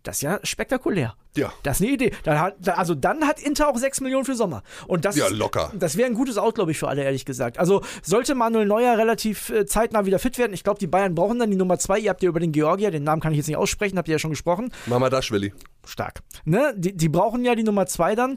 Das 0.02 0.16
ist 0.16 0.22
ja 0.22 0.40
spektakulär. 0.42 1.14
Ja. 1.36 1.52
Das 1.62 1.78
ist 1.78 1.86
eine 1.86 1.94
Idee. 1.94 2.12
Dann 2.24 2.40
hat, 2.40 2.68
also 2.68 2.94
dann 2.94 3.26
hat 3.26 3.40
Inter 3.40 3.68
auch 3.68 3.76
6 3.76 4.00
Millionen 4.00 4.24
für 4.24 4.34
Sommer. 4.34 4.62
Und 4.86 5.04
das 5.04 5.16
ja, 5.16 5.26
ist, 5.26 5.32
locker. 5.32 5.72
Das 5.74 5.96
wäre 5.96 6.08
ein 6.08 6.14
gutes 6.14 6.38
Out, 6.38 6.56
glaube 6.56 6.72
ich, 6.72 6.78
für 6.78 6.88
alle, 6.88 7.04
ehrlich 7.04 7.24
gesagt. 7.24 7.58
Also 7.58 7.82
sollte 8.02 8.34
Manuel 8.34 8.66
Neuer 8.66 8.98
relativ 8.98 9.50
äh, 9.50 9.66
zeitnah 9.66 10.06
wieder 10.06 10.18
fit 10.18 10.38
werden. 10.38 10.52
Ich 10.52 10.64
glaube, 10.64 10.80
die 10.80 10.86
Bayern 10.86 11.14
brauchen 11.14 11.38
dann 11.38 11.50
die 11.50 11.56
Nummer 11.56 11.78
2. 11.78 12.00
Ihr 12.00 12.10
habt 12.10 12.22
ja 12.22 12.28
über 12.28 12.40
den 12.40 12.52
Georgier, 12.52 12.90
den 12.90 13.04
Namen 13.04 13.20
kann 13.20 13.32
ich 13.32 13.38
jetzt 13.38 13.48
nicht 13.48 13.56
aussprechen, 13.56 13.98
habt 13.98 14.08
ihr 14.08 14.12
ja 14.12 14.18
schon 14.18 14.30
gesprochen. 14.30 14.72
Mama 14.86 15.10
Daschwili. 15.10 15.52
Stark. 15.84 16.20
Ne? 16.44 16.74
Die, 16.76 16.96
die 16.96 17.08
brauchen 17.08 17.44
ja 17.44 17.54
die 17.54 17.62
Nummer 17.62 17.86
2 17.86 18.14
dann 18.14 18.36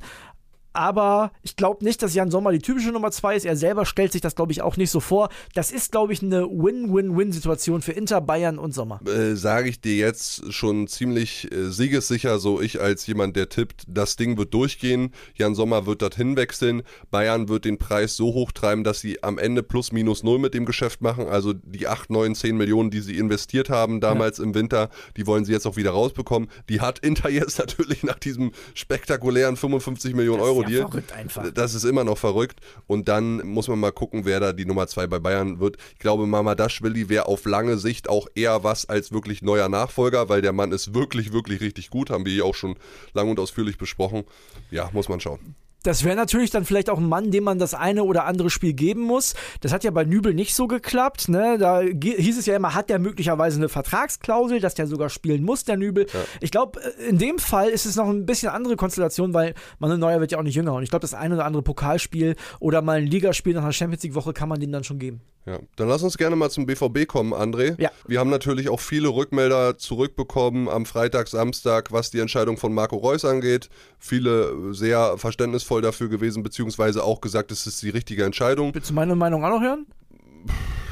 aber 0.74 1.32
ich 1.44 1.56
glaube 1.56 1.84
nicht, 1.84 2.02
dass 2.02 2.14
Jan 2.14 2.32
Sommer 2.32 2.52
die 2.52 2.60
typische 2.60 2.92
Nummer 2.92 3.12
2 3.12 3.36
ist. 3.36 3.46
Er 3.46 3.56
selber 3.56 3.86
stellt 3.86 4.12
sich 4.12 4.22
das, 4.22 4.36
glaube 4.36 4.52
ich, 4.52 4.62
auch 4.62 4.78
nicht 4.78 4.92
so 4.92 5.00
vor. 5.00 5.30
Das 5.54 5.72
ist, 5.72 5.92
glaube 5.92 6.14
ich, 6.14 6.22
eine 6.22 6.44
Win-Win-Win-Situation 6.46 7.82
für 7.82 7.92
Inter, 7.92 8.22
Bayern 8.22 8.58
und 8.58 8.74
Sommer. 8.74 9.02
Äh, 9.06 9.36
Sage 9.36 9.70
ich 9.70 9.82
dir 9.82 9.96
jetzt 9.96 10.54
schon 10.54 10.88
ziemlich 10.88 11.52
äh, 11.52 11.70
siegessicher, 11.70 12.40
so 12.40 12.62
ich 12.62 12.82
als 12.82 13.06
jemand, 13.08 13.36
der 13.36 13.50
tippt, 13.50 13.84
das 13.88 14.16
Ding 14.16 14.38
wird 14.38 14.54
durchgehen. 14.54 15.12
Jan 15.36 15.56
Sommer 15.56 15.86
wird 15.86 16.02
dorthin 16.02 16.36
wechseln. 16.36 16.84
Bayern 17.10 17.50
wird 17.50 17.66
den 17.66 17.78
Preis 17.78 18.16
so 18.16 18.34
hoch 18.34 18.52
treiben, 18.52 18.84
dass 18.84 19.00
sie 19.00 19.24
am 19.24 19.38
Ende 19.38 19.64
plus 19.64 19.92
minus 19.92 20.24
null 20.24 20.40
mit 20.40 20.54
dem 20.54 20.66
Geschäft 20.66 21.02
machen. 21.02 21.28
Also 21.28 21.54
die 21.54 21.88
8, 21.88 22.10
9, 22.10 22.36
10 22.36 22.58
Millionen, 22.58 22.92
die 22.92 23.02
sie 23.02 23.18
investiert 23.18 23.70
haben 23.70 24.00
damals 24.00 24.38
ja. 24.38 24.46
im 24.46 24.54
Winter, 24.56 24.90
die 25.18 25.28
wollen 25.28 25.46
sie 25.46 25.52
jetzt 25.52 25.66
auch 25.66 25.76
wieder 25.76 25.92
rausbekommen. 25.92 26.50
Die 26.70 26.82
hat 26.82 27.00
Inter 27.00 27.30
jetzt 27.30 27.60
natürlich 27.60 28.04
nach 28.04 28.20
diesem 28.20 28.52
spektakulären 28.74 29.58
55 29.58 30.16
Millionen 30.16 30.42
Euro 30.42 30.61
ja 30.70 30.88
verrückt 30.88 31.12
einfach. 31.14 31.52
Das 31.54 31.74
ist 31.74 31.84
immer 31.84 32.04
noch 32.04 32.18
verrückt. 32.18 32.60
Und 32.88 33.08
dann 33.08 33.46
muss 33.48 33.68
man 33.68 33.80
mal 33.80 33.92
gucken, 33.92 34.26
wer 34.26 34.40
da 34.40 34.54
die 34.54 34.66
Nummer 34.66 34.88
zwei 34.88 35.08
bei 35.08 35.20
Bayern 35.20 35.60
wird. 35.60 35.78
Ich 35.94 36.00
glaube, 36.00 36.26
Mamadashvili 36.28 37.10
wäre 37.10 37.28
auf 37.28 37.46
lange 37.46 37.78
Sicht 37.78 38.10
auch 38.10 38.28
eher 38.36 38.64
was 38.64 38.88
als 38.88 39.12
wirklich 39.12 39.42
neuer 39.42 39.70
Nachfolger, 39.70 40.30
weil 40.30 40.42
der 40.42 40.54
Mann 40.54 40.72
ist 40.72 40.94
wirklich, 40.94 41.34
wirklich 41.34 41.62
richtig 41.62 41.90
gut. 41.90 42.10
Haben 42.10 42.26
wir 42.26 42.34
hier 42.34 42.46
auch 42.46 42.56
schon 42.56 42.76
lang 43.14 43.30
und 43.30 43.40
ausführlich 43.40 43.78
besprochen. 43.78 44.24
Ja, 44.70 44.90
muss 44.94 45.10
man 45.10 45.20
schauen. 45.20 45.56
Das 45.84 46.04
wäre 46.04 46.16
natürlich 46.16 46.52
dann 46.52 46.66
vielleicht 46.66 46.90
auch 46.90 47.00
ein 47.00 47.10
Mann, 47.10 47.32
dem 47.32 47.44
man 47.44 47.60
das 47.60 47.74
eine 47.74 48.04
oder 48.04 48.26
andere 48.26 48.50
Spiel 48.50 48.74
geben 48.74 49.02
muss. 49.02 49.34
Das 49.62 49.74
hat 49.74 49.84
ja 49.84 49.92
bei 49.92 50.04
Nübel 50.04 50.34
nicht 50.34 50.54
so 50.54 50.68
geklappt. 50.68 51.30
Ne? 51.30 51.58
Da 51.58 51.82
hieß 51.82 52.38
es 52.38 52.46
ja 52.46 52.56
immer, 52.56 52.74
hat 52.76 52.90
der 52.90 53.00
möglicherweise 53.00 53.58
eine 53.58 53.70
Vertragsklausel, 53.70 54.60
dass 54.60 54.76
der 54.76 54.88
sogar 54.88 55.10
spielen 55.10 55.44
muss, 55.44 55.64
der 55.64 55.78
Nübel. 55.78 56.06
Ja. 56.14 56.20
Ich 56.40 56.52
glaube, 56.52 56.80
äh, 56.82 57.10
in 57.10 57.18
dem 57.18 57.40
Fall 57.40 57.70
ist 57.70 57.86
es 57.86 57.96
noch 57.96 58.08
ein 58.08 58.26
bisschen 58.26 58.50
andere 58.50 58.76
Konstellation, 58.76 59.34
weil 59.34 59.56
Manuel 59.80 60.00
Neuer 60.00 60.20
wird 60.20 60.32
ja 60.32 60.38
auch 60.38 60.44
nicht 60.44 60.56
jünger. 60.56 60.74
Und 60.74 60.84
ich 60.84 60.90
glaube, 60.90 61.02
das 61.02 61.14
eine 61.14 61.36
oder 61.36 61.46
andere 61.46 61.64
Pokalspiel 61.64 62.36
oder 62.60 62.82
mal 62.82 63.00
ein 63.00 63.08
Ligaspiel 63.08 63.54
nach 63.54 63.64
einer 63.64 63.74
Champions 63.74 64.04
League-Woche 64.04 64.34
kann 64.34 64.50
man 64.50 64.60
dem 64.60 64.72
dann 64.72 64.84
schon 64.84 65.00
geben. 65.00 65.22
Ja, 65.46 65.58
dann 65.76 65.88
lass 65.88 66.04
uns 66.04 66.18
gerne 66.18 66.36
mal 66.36 66.52
zum 66.52 66.68
BVB 66.68 67.08
kommen, 67.08 67.34
André. 67.34 67.80
Ja. 67.82 67.90
Wir 68.08 68.20
haben 68.20 68.30
natürlich 68.30 68.70
auch 68.70 68.80
viele 68.80 69.10
Rückmelder 69.10 69.78
zurückbekommen 69.78 70.70
am 70.70 70.86
Freitag, 70.86 71.28
Samstag, 71.28 71.92
was 71.92 72.12
die 72.12 72.20
Entscheidung 72.20 72.58
von 72.58 72.74
Marco 72.74 72.98
Reus 72.98 73.26
angeht. 73.26 73.70
Viele 73.98 74.74
sehr 74.74 75.18
verständnisvoll 75.18 75.82
dafür 75.82 76.10
gewesen, 76.10 76.44
beziehungsweise 76.44 77.04
auch 77.04 77.22
gesagt, 77.22 77.52
es 77.52 77.66
ist 77.66 77.82
die 77.82 77.90
richtige 77.90 78.24
Entscheidung. 78.24 78.74
Willst 78.76 78.92
du 78.92 78.94
meine 78.94 79.16
Meinung 79.16 79.44
auch 79.44 79.50
noch 79.50 79.62
hören? 79.62 79.88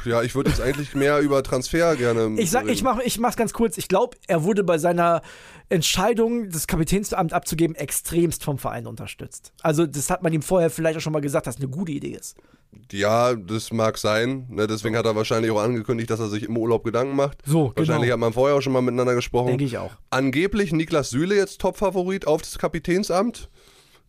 Ja, 0.04 0.22
ich 0.22 0.34
würde 0.34 0.50
jetzt 0.50 0.60
eigentlich 0.60 0.94
mehr 0.94 1.18
über 1.20 1.42
Transfer 1.42 1.96
gerne. 1.96 2.40
Ich 2.40 2.50
sag, 2.50 2.68
ich 2.68 2.82
mach, 2.82 3.00
ich 3.00 3.18
mach's 3.18 3.36
ganz 3.36 3.52
kurz. 3.52 3.78
Ich 3.78 3.88
glaube, 3.88 4.16
er 4.26 4.44
wurde 4.44 4.64
bei 4.64 4.78
seiner 4.78 5.22
Entscheidung, 5.68 6.50
das 6.50 6.66
Kapitänsamt 6.66 7.32
abzugeben, 7.32 7.76
extremst 7.76 8.44
vom 8.44 8.58
Verein 8.58 8.86
unterstützt. 8.86 9.52
Also, 9.62 9.86
das 9.86 10.10
hat 10.10 10.22
man 10.22 10.32
ihm 10.32 10.42
vorher 10.42 10.70
vielleicht 10.70 10.98
auch 10.98 11.02
schon 11.02 11.12
mal 11.12 11.20
gesagt, 11.20 11.46
dass 11.46 11.56
eine 11.56 11.68
gute 11.68 11.92
Idee 11.92 12.12
ist. 12.12 12.36
Ja, 12.92 13.34
das 13.34 13.72
mag 13.72 13.98
sein. 13.98 14.46
Ne, 14.48 14.66
deswegen 14.66 14.96
hat 14.96 15.04
er 15.04 15.16
wahrscheinlich 15.16 15.50
auch 15.50 15.60
angekündigt, 15.60 16.10
dass 16.10 16.20
er 16.20 16.28
sich 16.28 16.44
im 16.44 16.56
Urlaub 16.56 16.84
Gedanken 16.84 17.16
macht. 17.16 17.38
So, 17.44 17.72
Wahrscheinlich 17.74 18.02
genau. 18.04 18.12
hat 18.12 18.20
man 18.20 18.32
vorher 18.32 18.56
auch 18.56 18.60
schon 18.60 18.72
mal 18.72 18.80
miteinander 18.80 19.14
gesprochen. 19.14 19.48
Denke 19.48 19.64
ich 19.64 19.78
auch. 19.78 19.92
Angeblich 20.10 20.72
Niklas 20.72 21.10
Süle 21.10 21.36
jetzt 21.36 21.60
Topfavorit 21.60 22.26
auf 22.26 22.42
das 22.42 22.58
Kapitänsamt. 22.58 23.48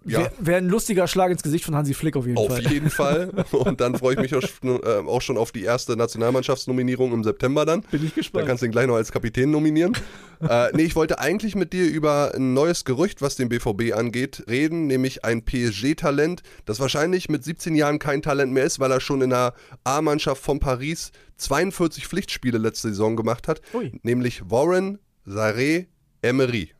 Ja, 0.03 0.19
Wäre 0.19 0.31
wär 0.39 0.57
ein 0.57 0.67
lustiger 0.67 1.07
Schlag 1.07 1.31
ins 1.31 1.43
Gesicht 1.43 1.63
von 1.63 1.75
Hansi 1.75 1.93
Flick 1.93 2.15
auf 2.17 2.25
jeden 2.25 2.37
auf 2.37 2.47
Fall. 2.47 2.65
jeden 2.71 2.89
Fall. 2.89 3.29
Und 3.51 3.81
dann 3.81 3.95
freue 3.95 4.15
ich 4.15 4.19
mich 4.19 4.33
auch 4.33 4.41
schon, 4.41 4.81
äh, 4.81 5.07
auch 5.07 5.21
schon 5.21 5.37
auf 5.37 5.51
die 5.51 5.63
erste 5.63 5.95
Nationalmannschaftsnominierung 5.95 7.13
im 7.13 7.23
September 7.23 7.65
dann. 7.65 7.81
Bin 7.83 8.03
ich 8.03 8.09
Dann 8.09 8.15
gespannt. 8.15 8.47
kannst 8.47 8.61
du 8.63 8.65
ihn 8.65 8.71
gleich 8.71 8.87
noch 8.87 8.95
als 8.95 9.11
Kapitän 9.11 9.51
nominieren. 9.51 9.93
äh, 10.41 10.69
nee, 10.73 10.83
ich 10.83 10.95
wollte 10.95 11.19
eigentlich 11.19 11.55
mit 11.55 11.71
dir 11.73 11.85
über 11.85 12.33
ein 12.35 12.53
neues 12.55 12.83
Gerücht, 12.83 13.21
was 13.21 13.35
den 13.35 13.49
BVB 13.49 13.93
angeht, 13.95 14.43
reden, 14.49 14.87
nämlich 14.87 15.23
ein 15.23 15.45
PSG-Talent, 15.45 16.41
das 16.65 16.79
wahrscheinlich 16.79 17.29
mit 17.29 17.43
17 17.43 17.75
Jahren 17.75 17.99
kein 17.99 18.23
Talent 18.23 18.51
mehr 18.53 18.63
ist, 18.63 18.79
weil 18.79 18.91
er 18.91 19.01
schon 19.01 19.21
in 19.21 19.29
der 19.29 19.53
A-Mannschaft 19.83 20.41
von 20.43 20.59
Paris 20.59 21.11
42 21.37 22.07
Pflichtspiele 22.07 22.57
letzte 22.57 22.89
Saison 22.89 23.15
gemacht 23.15 23.47
hat, 23.47 23.61
Ui. 23.73 23.91
nämlich 24.03 24.49
Warren 24.49 24.97
Saré 25.27 25.85
Emery. 26.23 26.71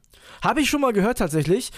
Habe 0.44 0.62
ich 0.62 0.70
schon 0.70 0.82
mal 0.82 0.94
gehört 0.94 1.20
tatsächlich. 1.20 1.72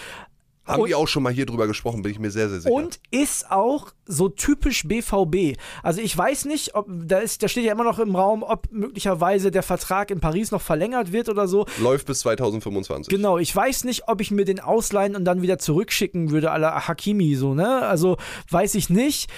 Haben 0.66 0.84
Und- 0.84 0.90
wir 0.90 0.98
auch 0.98 1.08
schon 1.10 1.24
mal 1.24 1.34
hier 1.34 1.46
drüber 1.46 1.68
gesprochen, 1.68 2.04
bin 2.04 2.12
ich 2.12 2.20
mir 2.20 2.32
sehr, 2.32 2.48
sehr 2.50 2.62
sicher. 2.62 2.74
Und 2.74 3.00
ist 3.12 3.52
auch 3.52 3.92
so 4.06 4.30
typisch 4.30 4.84
BVB. 4.88 5.58
Also 5.82 6.00
ich 6.00 6.18
weiß 6.18 6.46
nicht, 6.46 6.76
ob 6.76 6.88
da 6.90 7.20
ist, 7.20 7.44
da 7.44 7.48
steht 7.50 7.66
ja 7.66 7.74
immer 7.74 7.84
noch 7.84 8.00
im 8.00 8.16
Raum, 8.16 8.44
ob 8.44 8.72
möglicherweise 8.72 9.52
der 9.52 9.64
Vertrag 9.64 10.10
in 10.10 10.22
Paris 10.22 10.52
noch 10.52 10.62
verlängert 10.62 11.12
wird 11.12 11.28
oder 11.28 11.48
so. 11.50 11.66
Läuft 11.82 12.08
bis 12.08 12.20
2025. 12.20 13.10
Genau, 13.14 13.38
ich 13.38 13.54
weiß 13.54 13.84
nicht, 13.84 14.08
ob 14.08 14.22
ich 14.22 14.32
mir 14.32 14.46
den 14.46 14.62
ausleihen 14.62 15.16
und 15.18 15.26
dann 15.26 15.42
wieder 15.42 15.60
zurückschicken 15.60 16.32
würde, 16.32 16.54
à 16.54 16.58
la 16.58 16.88
Hakimi, 16.88 17.36
so, 17.36 17.54
ne? 17.54 17.86
Also 17.86 18.18
weiß 18.50 18.76
ich 18.76 18.90
nicht. 18.90 19.30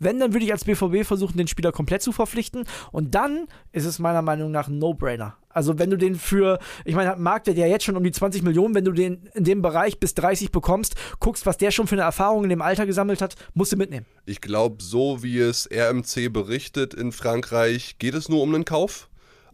Wenn, 0.00 0.18
dann 0.18 0.32
würde 0.34 0.44
ich 0.44 0.52
als 0.52 0.64
BVB 0.64 1.06
versuchen, 1.06 1.38
den 1.38 1.46
Spieler 1.46 1.72
komplett 1.72 2.02
zu 2.02 2.12
verpflichten. 2.12 2.64
Und 2.92 3.14
dann 3.14 3.46
ist 3.72 3.84
es 3.86 3.98
meiner 4.00 4.22
Meinung 4.22 4.50
nach 4.50 4.68
ein 4.68 4.78
No-Brainer. 4.78 5.36
Also 5.54 5.78
wenn 5.78 5.90
du 5.90 5.96
den 5.96 6.16
für, 6.16 6.58
ich 6.84 6.94
meine, 6.94 7.08
hat 7.08 7.18
Marktwert 7.18 7.56
ja 7.56 7.66
jetzt 7.66 7.84
schon 7.84 7.96
um 7.96 8.04
die 8.04 8.12
20 8.12 8.42
Millionen, 8.42 8.74
wenn 8.74 8.84
du 8.84 8.92
den 8.92 9.28
in 9.34 9.44
dem 9.44 9.62
Bereich 9.62 9.98
bis 9.98 10.14
30 10.14 10.50
bekommst, 10.50 10.96
guckst, 11.20 11.46
was 11.46 11.56
der 11.56 11.70
schon 11.70 11.86
für 11.86 11.94
eine 11.94 12.02
Erfahrung 12.02 12.44
in 12.44 12.50
dem 12.50 12.60
Alter 12.60 12.84
gesammelt 12.84 13.22
hat, 13.22 13.36
musst 13.54 13.72
du 13.72 13.76
mitnehmen. 13.76 14.06
Ich 14.26 14.40
glaube, 14.40 14.82
so 14.82 15.22
wie 15.22 15.38
es 15.38 15.68
RMC 15.72 16.32
berichtet 16.32 16.92
in 16.92 17.12
Frankreich, 17.12 17.96
geht 17.98 18.14
es 18.14 18.28
nur 18.28 18.42
um 18.42 18.52
den 18.52 18.64
Kauf. 18.64 19.08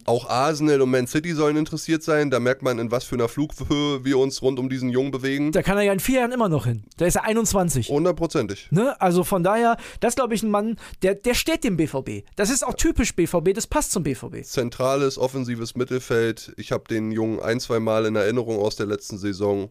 Auch 0.05 0.29
Arsenal 0.29 0.81
und 0.81 0.91
Man 0.91 1.07
City 1.07 1.33
sollen 1.33 1.57
interessiert 1.57 2.03
sein. 2.03 2.31
Da 2.31 2.39
merkt 2.39 2.61
man, 2.63 2.79
in 2.79 2.91
was 2.91 3.03
für 3.03 3.15
einer 3.15 3.27
Flughöhe 3.27 4.03
wir 4.03 4.17
uns 4.17 4.41
rund 4.41 4.59
um 4.59 4.69
diesen 4.69 4.89
Jungen 4.89 5.11
bewegen. 5.11 5.51
Da 5.51 5.61
kann 5.61 5.77
er 5.77 5.83
ja 5.83 5.93
in 5.93 5.99
vier 5.99 6.21
Jahren 6.21 6.31
immer 6.31 6.49
noch 6.49 6.65
hin. 6.65 6.83
Da 6.97 7.05
ist 7.05 7.15
er 7.15 7.23
21. 7.23 7.89
Hundertprozentig. 7.89 8.67
Ne? 8.71 8.99
Also 9.01 9.23
von 9.23 9.43
daher, 9.43 9.77
das 9.99 10.15
glaube 10.15 10.33
ich 10.33 10.43
ein 10.43 10.49
Mann, 10.49 10.77
der, 11.01 11.15
der 11.15 11.33
steht 11.33 11.63
dem 11.63 11.77
BVB. 11.77 12.25
Das 12.35 12.49
ist 12.49 12.65
auch 12.65 12.73
typisch 12.73 13.15
BVB, 13.15 13.53
das 13.53 13.67
passt 13.67 13.91
zum 13.91 14.03
BVB. 14.03 14.43
Zentrales, 14.43 15.17
offensives 15.17 15.75
Mittelfeld. 15.75 16.53
Ich 16.57 16.71
habe 16.71 16.83
den 16.89 17.11
Jungen 17.11 17.39
ein, 17.39 17.59
zwei 17.59 17.79
Mal 17.79 18.05
in 18.05 18.15
Erinnerung 18.15 18.59
aus 18.59 18.75
der 18.75 18.85
letzten 18.85 19.17
Saison. 19.17 19.69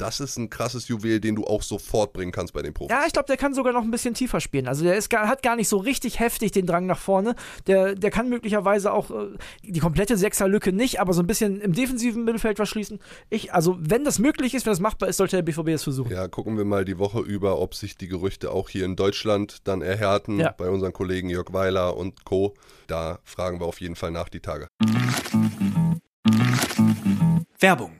Das 0.00 0.18
ist 0.20 0.36
ein 0.38 0.48
krasses 0.50 0.88
Juwel, 0.88 1.20
den 1.20 1.34
du 1.36 1.44
auch 1.44 1.62
sofort 1.62 2.12
bringen 2.12 2.32
kannst 2.32 2.54
bei 2.54 2.62
den 2.62 2.72
Profis. 2.72 2.90
Ja, 2.96 3.04
ich 3.06 3.12
glaube, 3.12 3.26
der 3.26 3.36
kann 3.36 3.52
sogar 3.54 3.72
noch 3.72 3.82
ein 3.82 3.90
bisschen 3.90 4.14
tiefer 4.14 4.40
spielen. 4.40 4.66
Also 4.66 4.82
der 4.84 4.96
ist 4.96 5.10
gar, 5.10 5.28
hat 5.28 5.42
gar 5.42 5.56
nicht 5.56 5.68
so 5.68 5.76
richtig 5.76 6.18
heftig 6.20 6.52
den 6.52 6.66
Drang 6.66 6.86
nach 6.86 6.98
vorne. 6.98 7.34
Der, 7.66 7.94
der 7.94 8.10
kann 8.10 8.28
möglicherweise 8.28 8.92
auch 8.92 9.10
äh, 9.10 9.36
die 9.62 9.80
komplette 9.80 10.16
Sechserlücke 10.16 10.72
nicht, 10.72 11.00
aber 11.00 11.12
so 11.12 11.20
ein 11.22 11.26
bisschen 11.26 11.60
im 11.60 11.72
defensiven 11.74 12.24
Mittelfeld 12.24 12.58
was 12.58 12.68
schließen. 12.68 12.98
Ich, 13.28 13.52
also 13.52 13.76
wenn 13.78 14.04
das 14.04 14.18
möglich 14.18 14.54
ist, 14.54 14.64
wenn 14.66 14.72
das 14.72 14.80
machbar 14.80 15.08
ist, 15.08 15.18
sollte 15.18 15.36
der 15.36 15.42
BVB 15.42 15.68
es 15.68 15.82
versuchen. 15.84 16.10
Ja, 16.12 16.28
gucken 16.28 16.56
wir 16.56 16.64
mal 16.64 16.84
die 16.84 16.98
Woche 16.98 17.20
über, 17.20 17.58
ob 17.58 17.74
sich 17.74 17.96
die 17.96 18.08
Gerüchte 18.08 18.50
auch 18.52 18.68
hier 18.70 18.84
in 18.86 18.96
Deutschland 18.96 19.68
dann 19.68 19.82
erhärten 19.82 20.40
Ja. 20.40 20.52
bei 20.56 20.70
unseren 20.70 20.92
Kollegen 20.92 21.28
Jörg 21.28 21.52
Weiler 21.52 21.96
und 21.96 22.24
Co. 22.24 22.54
Da 22.86 23.18
fragen 23.24 23.60
wir 23.60 23.66
auf 23.66 23.80
jeden 23.80 23.96
Fall 23.96 24.10
nach 24.10 24.28
die 24.28 24.40
Tage. 24.40 24.66
Werbung. 27.58 27.99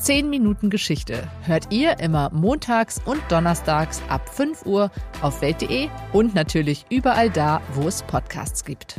10 0.00 0.30
Minuten 0.30 0.70
Geschichte. 0.70 1.28
Hört 1.42 1.70
ihr 1.70 2.00
immer 2.00 2.30
montags 2.32 3.02
und 3.04 3.20
donnerstags 3.28 4.00
ab 4.08 4.34
5 4.34 4.64
Uhr 4.64 4.90
auf 5.20 5.42
welt.de 5.42 5.88
und 6.14 6.34
natürlich 6.34 6.86
überall 6.88 7.28
da, 7.28 7.60
wo 7.74 7.86
es 7.86 8.02
Podcasts 8.02 8.64
gibt. 8.64 8.96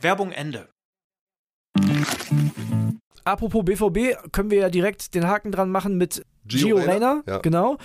Werbung 0.00 0.32
Ende. 0.32 0.68
Apropos 3.22 3.64
BVB, 3.64 4.32
können 4.32 4.50
wir 4.50 4.58
ja 4.58 4.70
direkt 4.70 5.14
den 5.14 5.28
Haken 5.28 5.52
dran 5.52 5.70
machen 5.70 5.96
mit 5.96 6.26
Gio 6.46 6.66
Gio 6.66 6.76
Reyna, 6.78 6.92
Reyna. 6.92 7.22
ja. 7.28 7.38
Genau. 7.38 7.76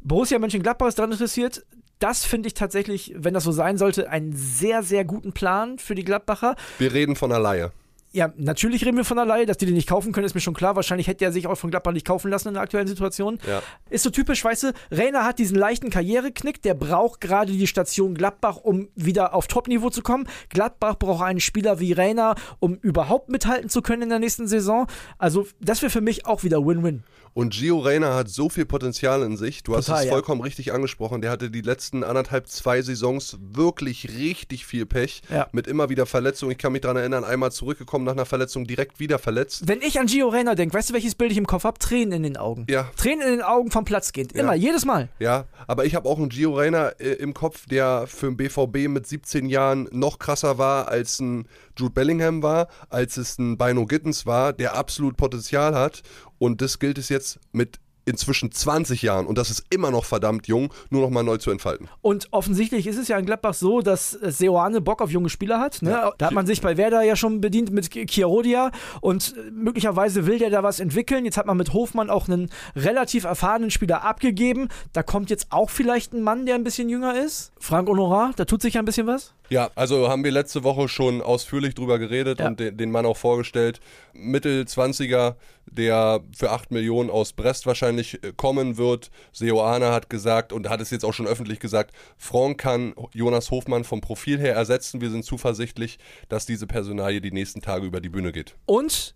Borussia 0.00 0.38
Mönchengladbach 0.38 0.88
ist 0.88 0.98
daran 0.98 1.12
interessiert. 1.12 1.66
Das 1.98 2.24
finde 2.24 2.46
ich 2.46 2.54
tatsächlich, 2.54 3.12
wenn 3.16 3.34
das 3.34 3.44
so 3.44 3.52
sein 3.52 3.76
sollte, 3.76 4.08
einen 4.08 4.32
sehr, 4.32 4.82
sehr 4.82 5.04
guten 5.04 5.32
Plan 5.32 5.78
für 5.78 5.94
die 5.94 6.04
Gladbacher. 6.04 6.56
Wir 6.78 6.94
reden 6.94 7.16
von 7.16 7.30
einer 7.30 7.40
Laie. 7.40 7.72
Ja, 8.14 8.32
natürlich 8.36 8.84
reden 8.86 8.96
wir 8.96 9.04
von 9.04 9.16
der 9.16 9.26
Laie, 9.26 9.44
dass 9.44 9.58
die 9.58 9.66
den 9.66 9.74
nicht 9.74 9.88
kaufen 9.88 10.12
können, 10.12 10.24
ist 10.24 10.36
mir 10.36 10.40
schon 10.40 10.54
klar. 10.54 10.76
Wahrscheinlich 10.76 11.08
hätte 11.08 11.24
er 11.24 11.32
sich 11.32 11.48
auch 11.48 11.56
von 11.56 11.72
Gladbach 11.72 11.90
nicht 11.90 12.06
kaufen 12.06 12.30
lassen 12.30 12.46
in 12.46 12.54
der 12.54 12.62
aktuellen 12.62 12.86
Situation. 12.86 13.40
Ja. 13.44 13.60
Ist 13.90 14.04
so 14.04 14.10
typisch, 14.10 14.44
weißt 14.44 14.62
du, 14.62 14.72
Rainer 14.92 15.24
hat 15.24 15.40
diesen 15.40 15.58
leichten 15.58 15.90
Karriereknick, 15.90 16.62
der 16.62 16.74
braucht 16.74 17.20
gerade 17.20 17.50
die 17.50 17.66
Station 17.66 18.14
Gladbach, 18.14 18.58
um 18.58 18.88
wieder 18.94 19.34
auf 19.34 19.48
Topniveau 19.48 19.90
zu 19.90 20.00
kommen. 20.02 20.28
Gladbach 20.48 20.96
braucht 20.96 21.24
einen 21.24 21.40
Spieler 21.40 21.80
wie 21.80 21.92
Rainer, 21.92 22.36
um 22.60 22.76
überhaupt 22.76 23.30
mithalten 23.30 23.68
zu 23.68 23.82
können 23.82 24.02
in 24.02 24.10
der 24.10 24.20
nächsten 24.20 24.46
Saison. 24.46 24.86
Also, 25.18 25.48
das 25.60 25.82
wäre 25.82 25.90
für 25.90 26.00
mich 26.00 26.24
auch 26.24 26.44
wieder 26.44 26.64
Win-Win. 26.64 27.02
Und 27.34 27.52
Gio 27.52 27.80
Reyna 27.80 28.14
hat 28.14 28.28
so 28.28 28.48
viel 28.48 28.64
Potenzial 28.64 29.22
in 29.22 29.36
sich. 29.36 29.64
Du 29.64 29.76
hast 29.76 29.86
Total, 29.86 30.02
es 30.02 30.06
ja. 30.06 30.12
vollkommen 30.12 30.40
richtig 30.40 30.72
angesprochen. 30.72 31.20
Der 31.20 31.32
hatte 31.32 31.50
die 31.50 31.62
letzten 31.62 32.04
anderthalb, 32.04 32.46
zwei 32.46 32.80
Saisons 32.80 33.36
wirklich 33.40 34.08
richtig 34.16 34.64
viel 34.64 34.86
Pech. 34.86 35.22
Ja. 35.28 35.48
Mit 35.50 35.66
immer 35.66 35.88
wieder 35.88 36.06
Verletzungen. 36.06 36.52
Ich 36.52 36.58
kann 36.58 36.70
mich 36.70 36.82
daran 36.82 36.96
erinnern, 36.96 37.24
einmal 37.24 37.50
zurückgekommen 37.50 38.04
nach 38.04 38.12
einer 38.12 38.24
Verletzung, 38.24 38.68
direkt 38.68 39.00
wieder 39.00 39.18
verletzt. 39.18 39.66
Wenn 39.66 39.82
ich 39.82 39.98
an 39.98 40.06
Gio 40.06 40.28
Reyna 40.28 40.54
denke, 40.54 40.78
weißt 40.78 40.90
du, 40.90 40.94
welches 40.94 41.16
Bild 41.16 41.32
ich 41.32 41.38
im 41.38 41.46
Kopf 41.46 41.64
habe? 41.64 41.76
Tränen 41.78 42.12
in 42.12 42.22
den 42.22 42.36
Augen. 42.36 42.66
Ja. 42.70 42.88
Tränen 42.96 43.22
in 43.22 43.34
den 43.34 43.42
Augen 43.42 43.72
vom 43.72 43.84
Platz 43.84 44.12
gehend. 44.12 44.32
Immer, 44.32 44.54
jedes 44.54 44.84
Mal. 44.84 45.08
Ja, 45.18 45.46
aber 45.66 45.86
ich 45.86 45.96
habe 45.96 46.08
auch 46.08 46.18
einen 46.18 46.28
Gio 46.28 46.54
Reyna 46.54 46.90
äh, 47.00 47.14
im 47.14 47.34
Kopf, 47.34 47.66
der 47.66 48.06
für 48.06 48.26
den 48.26 48.36
BVB 48.36 48.88
mit 48.88 49.08
17 49.08 49.48
Jahren 49.48 49.88
noch 49.90 50.20
krasser 50.20 50.58
war, 50.58 50.86
als 50.86 51.18
ein 51.18 51.48
Jude 51.76 51.92
Bellingham 51.92 52.42
war, 52.42 52.68
als 52.88 53.16
es 53.16 53.38
ein 53.38 53.58
Bino 53.58 53.86
Gittens 53.86 54.26
war, 54.26 54.52
der 54.52 54.76
absolut 54.76 55.16
Potenzial 55.16 55.74
hat. 55.74 56.02
Und 56.38 56.60
das 56.60 56.78
gilt 56.78 56.98
es 56.98 57.08
jetzt 57.08 57.38
mit 57.52 57.78
inzwischen 58.06 58.52
20 58.52 59.02
Jahren, 59.02 59.26
und 59.26 59.38
das 59.38 59.50
ist 59.50 59.64
immer 59.70 59.90
noch 59.90 60.04
verdammt 60.04 60.46
jung, 60.46 60.72
nur 60.90 61.02
noch 61.02 61.10
mal 61.10 61.22
neu 61.22 61.38
zu 61.38 61.50
entfalten. 61.50 61.88
Und 62.02 62.28
offensichtlich 62.32 62.86
ist 62.86 62.98
es 62.98 63.08
ja 63.08 63.18
in 63.18 63.26
Gladbach 63.26 63.54
so, 63.54 63.80
dass 63.80 64.14
äh, 64.14 64.30
Seoane 64.30 64.80
Bock 64.80 65.00
auf 65.00 65.10
junge 65.10 65.28
Spieler 65.28 65.58
hat. 65.58 65.82
Ne? 65.82 66.10
Da 66.18 66.26
hat 66.26 66.32
man 66.32 66.46
sich 66.46 66.60
bei 66.60 66.76
Werder 66.76 67.02
ja 67.02 67.16
schon 67.16 67.40
bedient 67.40 67.70
mit 67.70 67.90
Chiarodia 67.90 68.70
und 69.00 69.34
äh, 69.36 69.50
möglicherweise 69.50 70.26
will 70.26 70.38
der 70.38 70.50
da 70.50 70.62
was 70.62 70.80
entwickeln. 70.80 71.24
Jetzt 71.24 71.36
hat 71.36 71.46
man 71.46 71.56
mit 71.56 71.72
Hofmann 71.72 72.10
auch 72.10 72.28
einen 72.28 72.50
relativ 72.76 73.24
erfahrenen 73.24 73.70
Spieler 73.70 74.04
abgegeben. 74.04 74.68
Da 74.92 75.02
kommt 75.02 75.30
jetzt 75.30 75.46
auch 75.50 75.70
vielleicht 75.70 76.12
ein 76.12 76.22
Mann, 76.22 76.46
der 76.46 76.56
ein 76.56 76.64
bisschen 76.64 76.88
jünger 76.88 77.18
ist. 77.18 77.52
Frank 77.58 77.88
Honorar, 77.88 78.32
da 78.36 78.44
tut 78.44 78.62
sich 78.62 78.74
ja 78.74 78.82
ein 78.82 78.84
bisschen 78.84 79.06
was. 79.06 79.34
Ja, 79.50 79.70
also 79.74 80.08
haben 80.08 80.24
wir 80.24 80.30
letzte 80.30 80.64
Woche 80.64 80.88
schon 80.88 81.20
ausführlich 81.20 81.74
drüber 81.74 81.98
geredet 81.98 82.40
Ja. 82.40 82.46
und 82.48 82.60
den, 82.60 82.76
den 82.76 82.90
Mann 82.90 83.04
auch 83.06 83.16
vorgestellt. 83.16 83.78
Mittel 84.14 84.62
20er, 84.62 85.34
der 85.66 86.20
für 86.36 86.50
8 86.50 86.70
Millionen 86.70 87.10
aus 87.10 87.32
Brest 87.34 87.66
wahrscheinlich 87.66 88.22
äh, 88.24 88.32
kommen 88.36 88.76
wird. 88.78 89.10
Seoane 89.32 89.90
hat 89.92 90.08
gesagt 90.08 90.52
und 90.52 90.68
hat 90.70 90.80
es 90.80 90.90
jetzt 90.90 91.04
auch 91.04 91.12
schon 91.12 91.26
öffentlich 91.26 91.60
gesagt, 91.60 91.94
Franck 92.16 92.58
kann 92.58 92.94
Jonas 93.12 93.50
Hofmann 93.50 93.84
vom 93.84 94.00
Profil 94.00 94.38
her 94.38 94.54
ersetzen. 94.54 95.00
Wir 95.00 95.10
sind 95.10 95.24
zuversichtlich, 95.24 95.98
dass 96.28 96.46
diese 96.46 96.66
Personalie 96.66 97.20
die 97.20 97.32
nächsten 97.32 97.60
Tage 97.60 97.86
über 97.86 98.00
die 98.00 98.08
Bühne 98.08 98.32
geht. 98.32 98.54
Und 98.66 99.14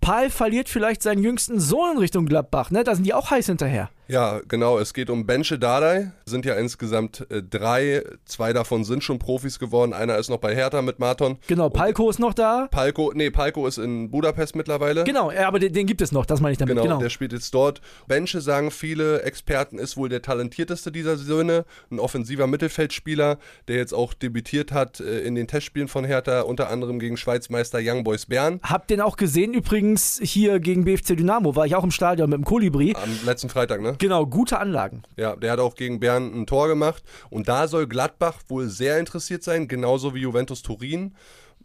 Paul 0.00 0.28
verliert 0.28 0.68
vielleicht 0.68 1.02
seinen 1.02 1.22
jüngsten 1.22 1.58
Sohn 1.60 1.92
in 1.92 1.98
Richtung 1.98 2.26
Gladbach. 2.26 2.70
Ne? 2.70 2.84
Da 2.84 2.94
sind 2.94 3.04
die 3.04 3.14
auch 3.14 3.30
heiß 3.30 3.46
hinterher. 3.46 3.88
Ja, 4.06 4.40
genau. 4.48 4.78
Es 4.78 4.92
geht 4.92 5.08
um 5.08 5.24
Benche 5.26 5.58
Dardai. 5.58 6.12
Sind 6.26 6.44
ja 6.44 6.54
insgesamt 6.56 7.26
äh, 7.30 7.42
drei. 7.42 8.02
Zwei 8.26 8.52
davon 8.52 8.84
sind 8.84 9.02
schon 9.02 9.18
Profis 9.18 9.58
geworden. 9.58 9.94
Einer 9.94 10.18
ist 10.18 10.28
noch 10.28 10.38
bei 10.38 10.54
Hertha 10.54 10.82
mit 10.82 10.98
Marton. 10.98 11.38
Genau, 11.46 11.70
Palko 11.70 12.10
ist 12.10 12.18
noch 12.18 12.34
da. 12.34 12.68
Palko, 12.70 13.12
nee, 13.14 13.30
Palko 13.30 13.66
ist 13.66 13.78
in 13.78 14.10
Budapest 14.10 14.56
mittlerweile. 14.56 15.04
Genau, 15.04 15.30
ja, 15.30 15.48
aber 15.48 15.58
den, 15.58 15.72
den 15.72 15.86
gibt 15.86 16.02
es 16.02 16.12
noch, 16.12 16.26
das 16.26 16.40
meine 16.42 16.52
ich 16.52 16.58
damit. 16.58 16.72
Genau, 16.74 16.82
Genau. 16.84 16.98
der 16.98 17.08
spielt 17.08 17.32
jetzt 17.32 17.54
dort. 17.54 17.80
Benche, 18.06 18.42
sagen 18.42 18.70
viele 18.70 19.22
Experten, 19.22 19.78
ist 19.78 19.96
wohl 19.96 20.10
der 20.10 20.20
talentierteste 20.20 20.92
dieser 20.92 21.16
Söhne. 21.16 21.64
Ein 21.90 21.98
offensiver 21.98 22.46
Mittelfeldspieler, 22.46 23.38
der 23.68 23.76
jetzt 23.76 23.94
auch 23.94 24.12
debütiert 24.12 24.70
hat 24.72 25.00
äh, 25.00 25.20
in 25.20 25.34
den 25.34 25.46
Testspielen 25.46 25.88
von 25.88 26.04
Hertha, 26.04 26.42
unter 26.42 26.68
anderem 26.68 26.98
gegen 26.98 27.16
Schweizmeister 27.16 27.78
Young 27.82 28.04
Boys 28.04 28.26
Bern 28.26 28.60
Hab 28.62 28.86
den 28.88 29.00
auch 29.00 29.16
gesehen 29.16 29.54
übrigens 29.54 30.20
hier 30.22 30.60
gegen 30.60 30.84
BFC 30.84 31.16
Dynamo, 31.16 31.56
war 31.56 31.64
ich 31.64 31.74
auch 31.74 31.84
im 31.84 31.90
Stadion 31.90 32.28
mit 32.28 32.36
dem 32.38 32.44
Kolibri. 32.44 32.94
am 33.02 33.10
letzten 33.24 33.48
Freitag, 33.48 33.80
ne? 33.80 33.93
Genau, 33.98 34.26
gute 34.26 34.58
Anlagen. 34.58 35.02
Ja, 35.16 35.36
der 35.36 35.52
hat 35.52 35.58
auch 35.58 35.74
gegen 35.74 36.00
Bern 36.00 36.32
ein 36.34 36.46
Tor 36.46 36.68
gemacht. 36.68 37.02
Und 37.30 37.48
da 37.48 37.68
soll 37.68 37.86
Gladbach 37.86 38.40
wohl 38.48 38.68
sehr 38.68 38.98
interessiert 38.98 39.42
sein, 39.42 39.68
genauso 39.68 40.14
wie 40.14 40.20
Juventus 40.20 40.62
Turin. 40.62 41.14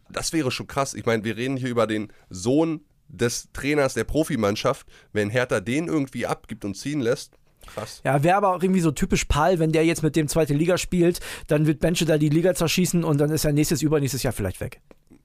Das 0.09 0.33
wäre 0.33 0.51
schon 0.51 0.67
krass. 0.67 0.93
Ich 0.93 1.05
meine, 1.05 1.23
wir 1.23 1.37
reden 1.37 1.57
hier 1.57 1.69
über 1.69 1.87
den 1.87 2.11
Sohn 2.29 2.81
des 3.07 3.49
Trainers 3.53 3.93
der 3.93 4.03
Profimannschaft. 4.03 4.87
Wenn 5.13 5.29
Hertha 5.29 5.59
den 5.59 5.87
irgendwie 5.87 6.25
abgibt 6.25 6.65
und 6.65 6.75
ziehen 6.75 7.01
lässt, 7.01 7.33
krass. 7.73 8.01
Ja, 8.03 8.23
wäre 8.23 8.37
aber 8.37 8.55
auch 8.55 8.63
irgendwie 8.63 8.81
so 8.81 8.91
typisch 8.91 9.25
Pal, 9.25 9.59
wenn 9.59 9.71
der 9.71 9.85
jetzt 9.85 10.03
mit 10.03 10.15
dem 10.15 10.27
zweite 10.27 10.53
Liga 10.53 10.77
spielt, 10.77 11.19
dann 11.47 11.67
wird 11.67 11.79
Benche 11.79 12.05
da 12.05 12.17
die 12.17 12.29
Liga 12.29 12.53
zerschießen 12.53 13.03
und 13.03 13.19
dann 13.19 13.31
ist 13.31 13.45
er 13.45 13.53
nächstes, 13.53 13.81
übernächstes 13.81 14.23
Jahr 14.23 14.33
vielleicht 14.33 14.59
weg. 14.59 14.81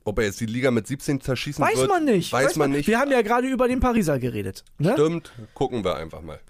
Ob 0.07 0.19
er 0.19 0.27
jetzt 0.27 0.41
die 0.41 0.47
Liga 0.47 0.71
mit 0.71 0.87
17 0.87 1.23
zerschießen 1.23 1.65
Weiß 1.65 1.79
wird, 1.79 1.89
man 1.89 2.05
nicht. 2.05 2.31
Weiß, 2.31 2.57
man 2.57 2.73
nicht. 2.73 2.87
Wir 2.87 2.99
haben 2.99 3.11
ja 3.11 3.23
gerade 3.23 3.49
über 3.49 3.69
den 3.69 3.81
Pariser 3.81 4.19
geredet. 4.19 4.63
Ne? 4.79 4.93
Stimmt, 4.93 5.33
gucken 5.55 5.83
wir 5.83 5.97
einfach 5.97 6.21
mal. 6.21 6.41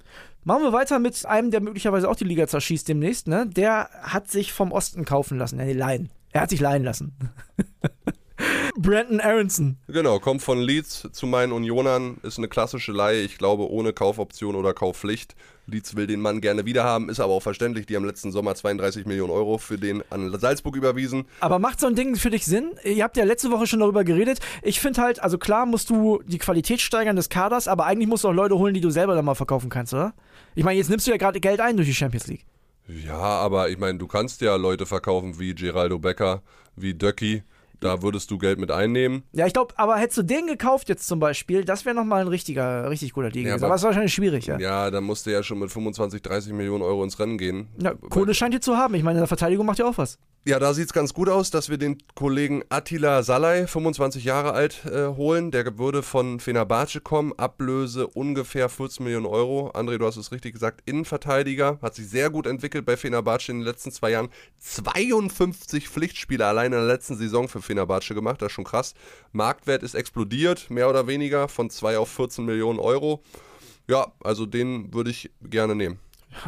Machen 0.45 0.63
wir 0.63 0.73
weiter 0.73 0.99
mit 0.99 1.25
einem, 1.25 1.51
der 1.51 1.61
möglicherweise 1.61 2.09
auch 2.09 2.17
die 2.17 2.25
Liga 2.25 2.47
zerschießt 2.47 2.87
demnächst. 2.87 3.29
Ne? 3.29 3.47
Der 3.47 3.89
hat 4.03 4.31
sich 4.31 4.53
vom 4.53 4.73
Osten 4.73 5.05
kaufen 5.05 5.39
lassen. 5.39 5.57
Nee, 5.57 5.73
leihen. 5.73 6.11
Er 6.33 6.43
hat 6.43 6.51
sich 6.51 6.61
leihen 6.61 6.85
lassen. 6.85 7.17
Brandon 8.77 9.21
Aronson. 9.21 9.77
Genau, 9.89 10.19
kommt 10.19 10.43
von 10.43 10.61
Leeds 10.61 11.09
zu 11.13 11.27
meinen 11.27 11.53
Unionern, 11.53 12.19
ist 12.23 12.39
eine 12.39 12.49
klassische 12.49 12.93
Leihe, 12.93 13.23
ich 13.23 13.39
glaube 13.39 13.71
ohne 13.71 13.93
Kaufoption 13.93 14.55
oder 14.55 14.75
Kaufpflicht. 14.75 15.35
Leeds 15.67 15.97
will 15.97 16.07
den 16.07 16.21
Mann 16.21 16.41
gerne 16.41 16.67
wiederhaben, 16.67 17.09
ist 17.09 17.21
aber 17.21 17.33
auch 17.33 17.43
verständlich, 17.43 17.87
die 17.87 17.97
haben 17.97 18.05
letzten 18.05 18.33
Sommer 18.33 18.55
32 18.55 19.07
Millionen 19.07 19.31
Euro 19.31 19.59
für 19.59 19.79
den 19.79 20.03
an 20.11 20.39
Salzburg 20.39 20.77
überwiesen. 20.77 21.25
Aber 21.41 21.59
macht 21.59 21.81
so 21.81 21.87
ein 21.87 21.95
Ding 21.95 22.17
für 22.17 22.31
dich 22.31 22.45
Sinn? 22.45 22.73
Ihr 22.85 23.03
habt 23.03 23.17
ja 23.17 23.25
letzte 23.25 23.51
Woche 23.51 23.67
schon 23.67 23.81
darüber 23.81 24.05
geredet. 24.05 24.41
Ich 24.63 24.81
finde 24.81 25.01
halt, 25.01 25.23
also 25.23 25.39
klar 25.39 25.65
musst 25.65 25.89
du 25.89 26.23
die 26.27 26.39
Qualität 26.39 26.81
steigern 26.81 27.17
des 27.17 27.29
Kaders, 27.29 27.69
aber 27.69 27.87
eigentlich 27.87 28.09
musst 28.09 28.25
du 28.25 28.29
auch 28.29 28.33
Leute 28.33 28.59
holen, 28.59 28.75
die 28.75 28.81
du 28.81 28.91
selber 28.91 29.15
dann 29.15 29.25
mal 29.25 29.35
verkaufen 29.35 29.71
kannst, 29.71 29.95
oder? 29.95 30.15
Ich 30.55 30.65
meine, 30.65 30.79
jetzt 30.79 30.91
nimmst 30.91 31.07
du 31.07 31.11
ja 31.11 31.17
gerade 31.17 31.41
Geld 31.41 31.61
ein 31.61 31.77
durch 31.77 31.89
die 31.89 31.95
Champions 31.95 32.27
League. 32.27 32.45
Ja, 32.87 33.17
aber 33.17 33.71
ich 33.71 33.79
meine, 33.79 33.99
du 33.99 34.07
kannst 34.07 34.43
ja 34.43 34.57
Leute 34.57 34.85
verkaufen 34.85 35.39
wie 35.39 35.55
Geraldo 35.55 35.99
Becker, 35.99 36.43
wie 36.77 36.93
Döcki, 36.93 37.43
da 37.81 38.03
würdest 38.03 38.31
du 38.31 38.39
Geld 38.39 38.59
mit 38.59 38.71
einnehmen. 38.71 39.23
Ja, 39.33 39.47
ich 39.47 39.53
glaube, 39.53 39.75
aber 39.77 39.97
hättest 39.97 40.19
du 40.19 40.23
den 40.23 40.47
gekauft 40.47 40.89
jetzt 40.89 41.07
zum 41.07 41.19
Beispiel, 41.21 41.65
das 41.65 41.85
wäre 41.85 41.95
nochmal 41.95 42.23
ein 42.23 42.29
richtiger, 42.29 42.89
richtig 42.91 43.13
guter 43.13 43.31
Deal 43.31 43.45
Ja, 43.45 43.51
gewesen. 43.53 43.65
aber- 43.65 43.67
Aber 43.67 43.75
es 43.77 43.81
ist 43.83 43.87
wahrscheinlich 43.87 44.15
schwierig, 44.15 44.47
ja. 44.47 44.59
Ja, 44.59 44.91
dann 44.91 45.05
musst 45.05 45.27
du 45.27 45.31
ja 45.33 45.43
schon 45.43 45.59
mit 45.59 45.71
25, 45.71 46.23
30 46.23 46.53
Millionen 46.53 46.83
Euro 46.83 47.03
ins 47.05 47.19
Rennen 47.19 47.39
gehen. 47.39 47.69
Ja, 47.81 47.95
Kohle 47.95 48.35
scheint 48.35 48.55
ihr 48.55 48.61
zu 48.61 48.77
haben. 48.77 48.95
Ich 48.95 49.03
meine, 49.03 49.19
in 49.19 49.23
der 49.23 49.29
Verteidigung 49.29 49.67
macht 49.67 49.79
ihr 49.79 49.87
auch 49.87 49.99
was. 49.99 50.19
Ja, 50.47 50.59
da 50.59 50.75
sieht's 50.75 50.93
ganz 50.93 51.15
gut 51.15 51.31
aus, 51.31 51.51
dass 51.51 51.71
wir 51.71 51.79
den 51.79 51.97
Kollegen 52.15 52.63
Attila 52.69 53.23
Salai, 53.23 53.67
25 53.67 54.25
Jahre 54.25 54.53
alt, 54.53 54.85
äh, 54.85 55.07
holen. 55.07 55.51
Der 55.51 55.79
würde 55.79 56.03
von 56.03 56.39
Fenerbahce 56.39 57.01
kommen, 57.01 57.33
Ablöse 57.39 58.07
ungefähr 58.09 58.69
14 58.69 59.05
Millionen 59.05 59.25
Euro. 59.25 59.71
André, 59.71 59.97
du 59.97 60.05
hast 60.05 60.19
es 60.19 60.33
richtig 60.33 60.53
gesagt, 60.53 60.83
Innenverteidiger, 60.85 61.79
hat 61.81 61.95
sich 61.95 62.09
sehr 62.11 62.29
gut 62.29 62.47
entwickelt 62.47 62.85
bei 62.85 62.99
Fenerbahce 62.99 63.53
in 63.53 63.61
den 63.61 63.65
letzten 63.65 63.91
zwei 63.91 64.11
Jahren. 64.11 64.29
52 64.59 65.89
Pflichtspiele 65.89 66.45
allein 66.47 66.67
in 66.67 66.73
der 66.73 66.83
letzten 66.87 67.17
Saison 67.17 67.49
für 67.49 67.63
Fenerbahce 67.65 68.15
gemacht, 68.15 68.43
das 68.43 68.49
ist 68.49 68.53
schon 68.55 68.65
krass. 68.65 68.95
Marktwert 69.33 69.83
ist 69.83 69.95
explodiert, 69.95 70.71
mehr 70.71 70.89
oder 70.89 71.07
weniger, 71.07 71.49
von 71.49 71.71
2 71.71 71.99
auf 71.99 72.11
14 72.11 72.45
Millionen 72.45 72.79
Euro. 72.79 73.23
Ja, 73.89 74.13
also 74.23 74.47
den 74.47 74.95
würde 74.95 75.11
ich 75.11 75.31
gerne 75.43 75.75
nehmen. 75.75 75.99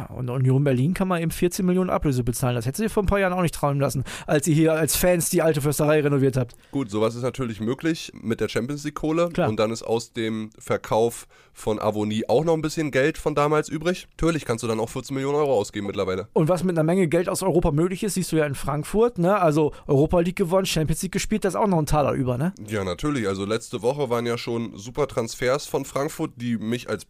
Und 0.09 0.29
Union 0.29 0.63
Berlin 0.63 0.93
kann 0.93 1.07
man 1.07 1.21
eben 1.21 1.31
14 1.31 1.65
Millionen 1.65 1.89
Ablöse 1.89 2.23
bezahlen. 2.23 2.55
Das 2.55 2.65
hättest 2.65 2.79
du 2.79 2.83
dir 2.83 2.89
vor 2.89 3.03
ein 3.03 3.07
paar 3.07 3.19
Jahren 3.19 3.33
auch 3.33 3.41
nicht 3.41 3.55
trauen 3.55 3.79
lassen, 3.79 4.03
als 4.25 4.47
ihr 4.47 4.55
hier 4.55 4.73
als 4.73 4.95
Fans 4.95 5.29
die 5.29 5.41
alte 5.41 5.61
Försterei 5.61 6.01
renoviert 6.01 6.37
habt. 6.37 6.55
Gut, 6.71 6.89
sowas 6.89 7.15
ist 7.15 7.23
natürlich 7.23 7.59
möglich 7.59 8.11
mit 8.21 8.41
der 8.41 8.49
Champions 8.49 8.83
League 8.83 8.95
Kohle. 8.95 9.29
Klar. 9.29 9.49
Und 9.49 9.59
dann 9.59 9.71
ist 9.71 9.83
aus 9.83 10.13
dem 10.13 10.49
Verkauf 10.57 11.27
von 11.53 11.79
Avonie 11.79 12.23
auch 12.27 12.43
noch 12.43 12.53
ein 12.53 12.61
bisschen 12.61 12.91
Geld 12.91 13.17
von 13.17 13.33
damals 13.33 13.69
übrig. 13.69 14.07
Natürlich 14.11 14.45
kannst 14.45 14.63
du 14.63 14.67
dann 14.67 14.79
auch 14.79 14.89
14 14.89 15.13
Millionen 15.15 15.37
Euro 15.37 15.53
ausgeben 15.53 15.87
mittlerweile. 15.87 16.27
Und 16.33 16.49
was 16.49 16.63
mit 16.63 16.75
einer 16.75 16.83
Menge 16.83 17.07
Geld 17.07 17.29
aus 17.29 17.41
Europa 17.41 17.71
möglich 17.71 18.03
ist, 18.03 18.13
siehst 18.13 18.31
du 18.31 18.35
ja 18.35 18.45
in 18.45 18.55
Frankfurt, 18.55 19.17
ne? 19.17 19.39
Also 19.39 19.73
Europa 19.87 20.19
League 20.19 20.35
gewonnen, 20.35 20.65
Champions 20.65 21.01
League 21.01 21.11
gespielt, 21.11 21.45
da 21.45 21.49
ist 21.49 21.55
auch 21.55 21.67
noch 21.67 21.79
ein 21.79 21.85
Taler 21.85 22.13
über, 22.13 22.37
ne? 22.37 22.53
Ja, 22.67 22.83
natürlich. 22.83 23.27
Also 23.27 23.45
letzte 23.45 23.81
Woche 23.81 24.09
waren 24.09 24.25
ja 24.25 24.37
schon 24.37 24.77
super 24.77 25.07
Transfers 25.07 25.65
von 25.65 25.85
Frankfurt, 25.85 26.31
die 26.35 26.57
mich 26.57 26.89
als 26.89 27.05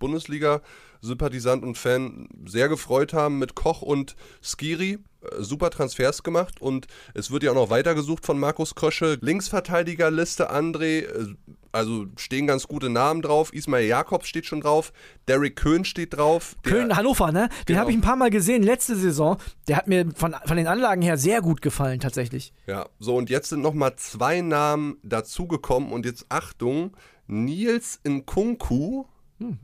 Bundesliga-Sympathisant 1.01 1.63
und 1.63 1.77
Fan 1.77 2.27
sehr 2.45 2.69
gefreut 2.69 3.13
haben 3.13 3.39
mit 3.39 3.55
Koch 3.55 3.81
und 3.81 4.15
Skiri. 4.41 4.99
Äh, 5.21 5.41
Super 5.41 5.69
Transfers 5.69 6.23
gemacht 6.23 6.62
und 6.62 6.88
es 7.13 7.31
wird 7.31 7.43
ja 7.43 7.51
auch 7.51 7.55
noch 7.55 7.69
weitergesucht 7.69 8.25
von 8.25 8.39
Markus 8.39 8.75
Krösche. 8.75 9.17
Linksverteidigerliste 9.21 10.51
André, 10.51 11.05
äh, 11.05 11.36
also 11.71 12.05
stehen 12.17 12.47
ganz 12.47 12.67
gute 12.67 12.89
Namen 12.89 13.21
drauf. 13.21 13.51
Ismail 13.53 13.86
Jakobs 13.88 14.27
steht 14.27 14.45
schon 14.45 14.62
drauf, 14.62 14.93
Derek 15.27 15.55
Köhn 15.55 15.86
steht 15.86 16.15
drauf. 16.15 16.55
Der- 16.65 16.71
Köln, 16.71 16.95
Hannover, 16.95 17.31
ne? 17.31 17.49
Den 17.49 17.65
Genau. 17.67 17.79
habe 17.81 17.91
ich 17.91 17.97
ein 17.97 18.01
paar 18.01 18.15
Mal 18.15 18.29
gesehen, 18.29 18.63
letzte 18.63 18.95
Saison. 18.95 19.38
Der 19.67 19.77
hat 19.77 19.88
mir 19.88 20.05
von, 20.15 20.36
von 20.45 20.57
den 20.57 20.67
Anlagen 20.67 21.01
her 21.01 21.17
sehr 21.17 21.41
gut 21.41 21.62
gefallen, 21.62 21.99
tatsächlich. 21.99 22.53
Ja, 22.67 22.88
so 22.99 23.15
und 23.15 23.29
jetzt 23.29 23.49
sind 23.49 23.62
nochmal 23.62 23.95
zwei 23.97 24.41
Namen 24.41 24.97
dazugekommen 25.03 25.91
und 25.91 26.05
jetzt 26.05 26.25
Achtung, 26.29 26.95
Nils 27.27 27.99
Nkunku 28.07 29.05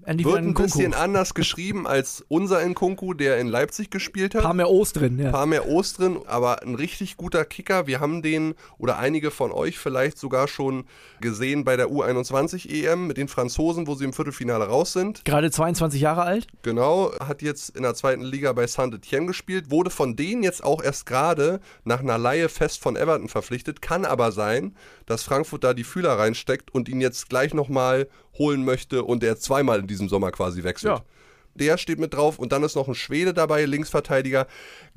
Endlich 0.05 0.27
wird 0.27 0.37
ein 0.37 0.53
bisschen 0.53 0.93
anders 0.93 1.33
geschrieben 1.33 1.87
als 1.87 2.23
unser 2.27 2.63
Nkunku, 2.63 3.13
der 3.13 3.39
in 3.39 3.47
Leipzig 3.47 3.89
gespielt 3.89 4.35
hat. 4.35 4.43
paar 4.43 4.53
mehr 4.53 4.69
O's 4.69 4.93
drin, 4.93 5.17
ja. 5.17 5.27
Ein 5.27 5.31
paar 5.31 5.45
mehr 5.47 5.67
O's 5.67 5.93
drin, 5.93 6.19
aber 6.27 6.61
ein 6.61 6.75
richtig 6.75 7.17
guter 7.17 7.43
Kicker. 7.43 7.87
Wir 7.87 7.99
haben 7.99 8.21
den 8.21 8.53
oder 8.77 8.99
einige 8.99 9.31
von 9.31 9.51
euch 9.51 9.79
vielleicht 9.79 10.19
sogar 10.19 10.47
schon 10.47 10.85
gesehen 11.21 11.63
bei 11.63 11.75
der 11.75 11.87
U21 11.87 12.69
EM 12.69 13.07
mit 13.07 13.17
den 13.17 13.27
Franzosen, 13.27 13.87
wo 13.87 13.95
sie 13.95 14.05
im 14.05 14.13
Viertelfinale 14.13 14.65
raus 14.65 14.93
sind. 14.93 15.25
Gerade 15.25 15.49
22 15.49 16.01
Jahre 16.01 16.21
alt. 16.21 16.47
Genau, 16.61 17.11
hat 17.19 17.41
jetzt 17.41 17.75
in 17.75 17.81
der 17.81 17.95
zweiten 17.95 18.23
Liga 18.23 18.53
bei 18.53 18.67
Saint-Etienne 18.67 19.25
gespielt, 19.25 19.71
wurde 19.71 19.89
von 19.89 20.15
denen 20.15 20.43
jetzt 20.43 20.63
auch 20.63 20.83
erst 20.83 21.07
gerade 21.07 21.59
nach 21.83 22.01
einer 22.01 22.19
Laie 22.19 22.47
fest 22.47 22.81
von 22.81 22.95
Everton 22.95 23.27
verpflichtet. 23.27 23.81
Kann 23.81 24.05
aber 24.05 24.31
sein, 24.31 24.75
dass 25.07 25.23
Frankfurt 25.23 25.63
da 25.63 25.73
die 25.73 25.83
Fühler 25.83 26.19
reinsteckt 26.19 26.73
und 26.73 26.89
ihn 26.89 27.01
jetzt 27.01 27.29
gleich 27.29 27.53
nochmal 27.53 28.07
holen 28.37 28.63
möchte 28.65 29.03
und 29.03 29.23
er 29.23 29.37
zweimal 29.37 29.79
in 29.79 29.87
diesem 29.87 30.09
Sommer 30.09 30.31
quasi 30.31 30.63
wechselt. 30.63 30.99
Ja. 30.99 31.05
Der 31.55 31.77
steht 31.77 31.99
mit 31.99 32.15
drauf 32.15 32.39
und 32.39 32.51
dann 32.51 32.63
ist 32.63 32.75
noch 32.75 32.87
ein 32.87 32.95
Schwede 32.95 33.33
dabei, 33.33 33.65
Linksverteidiger. 33.65 34.47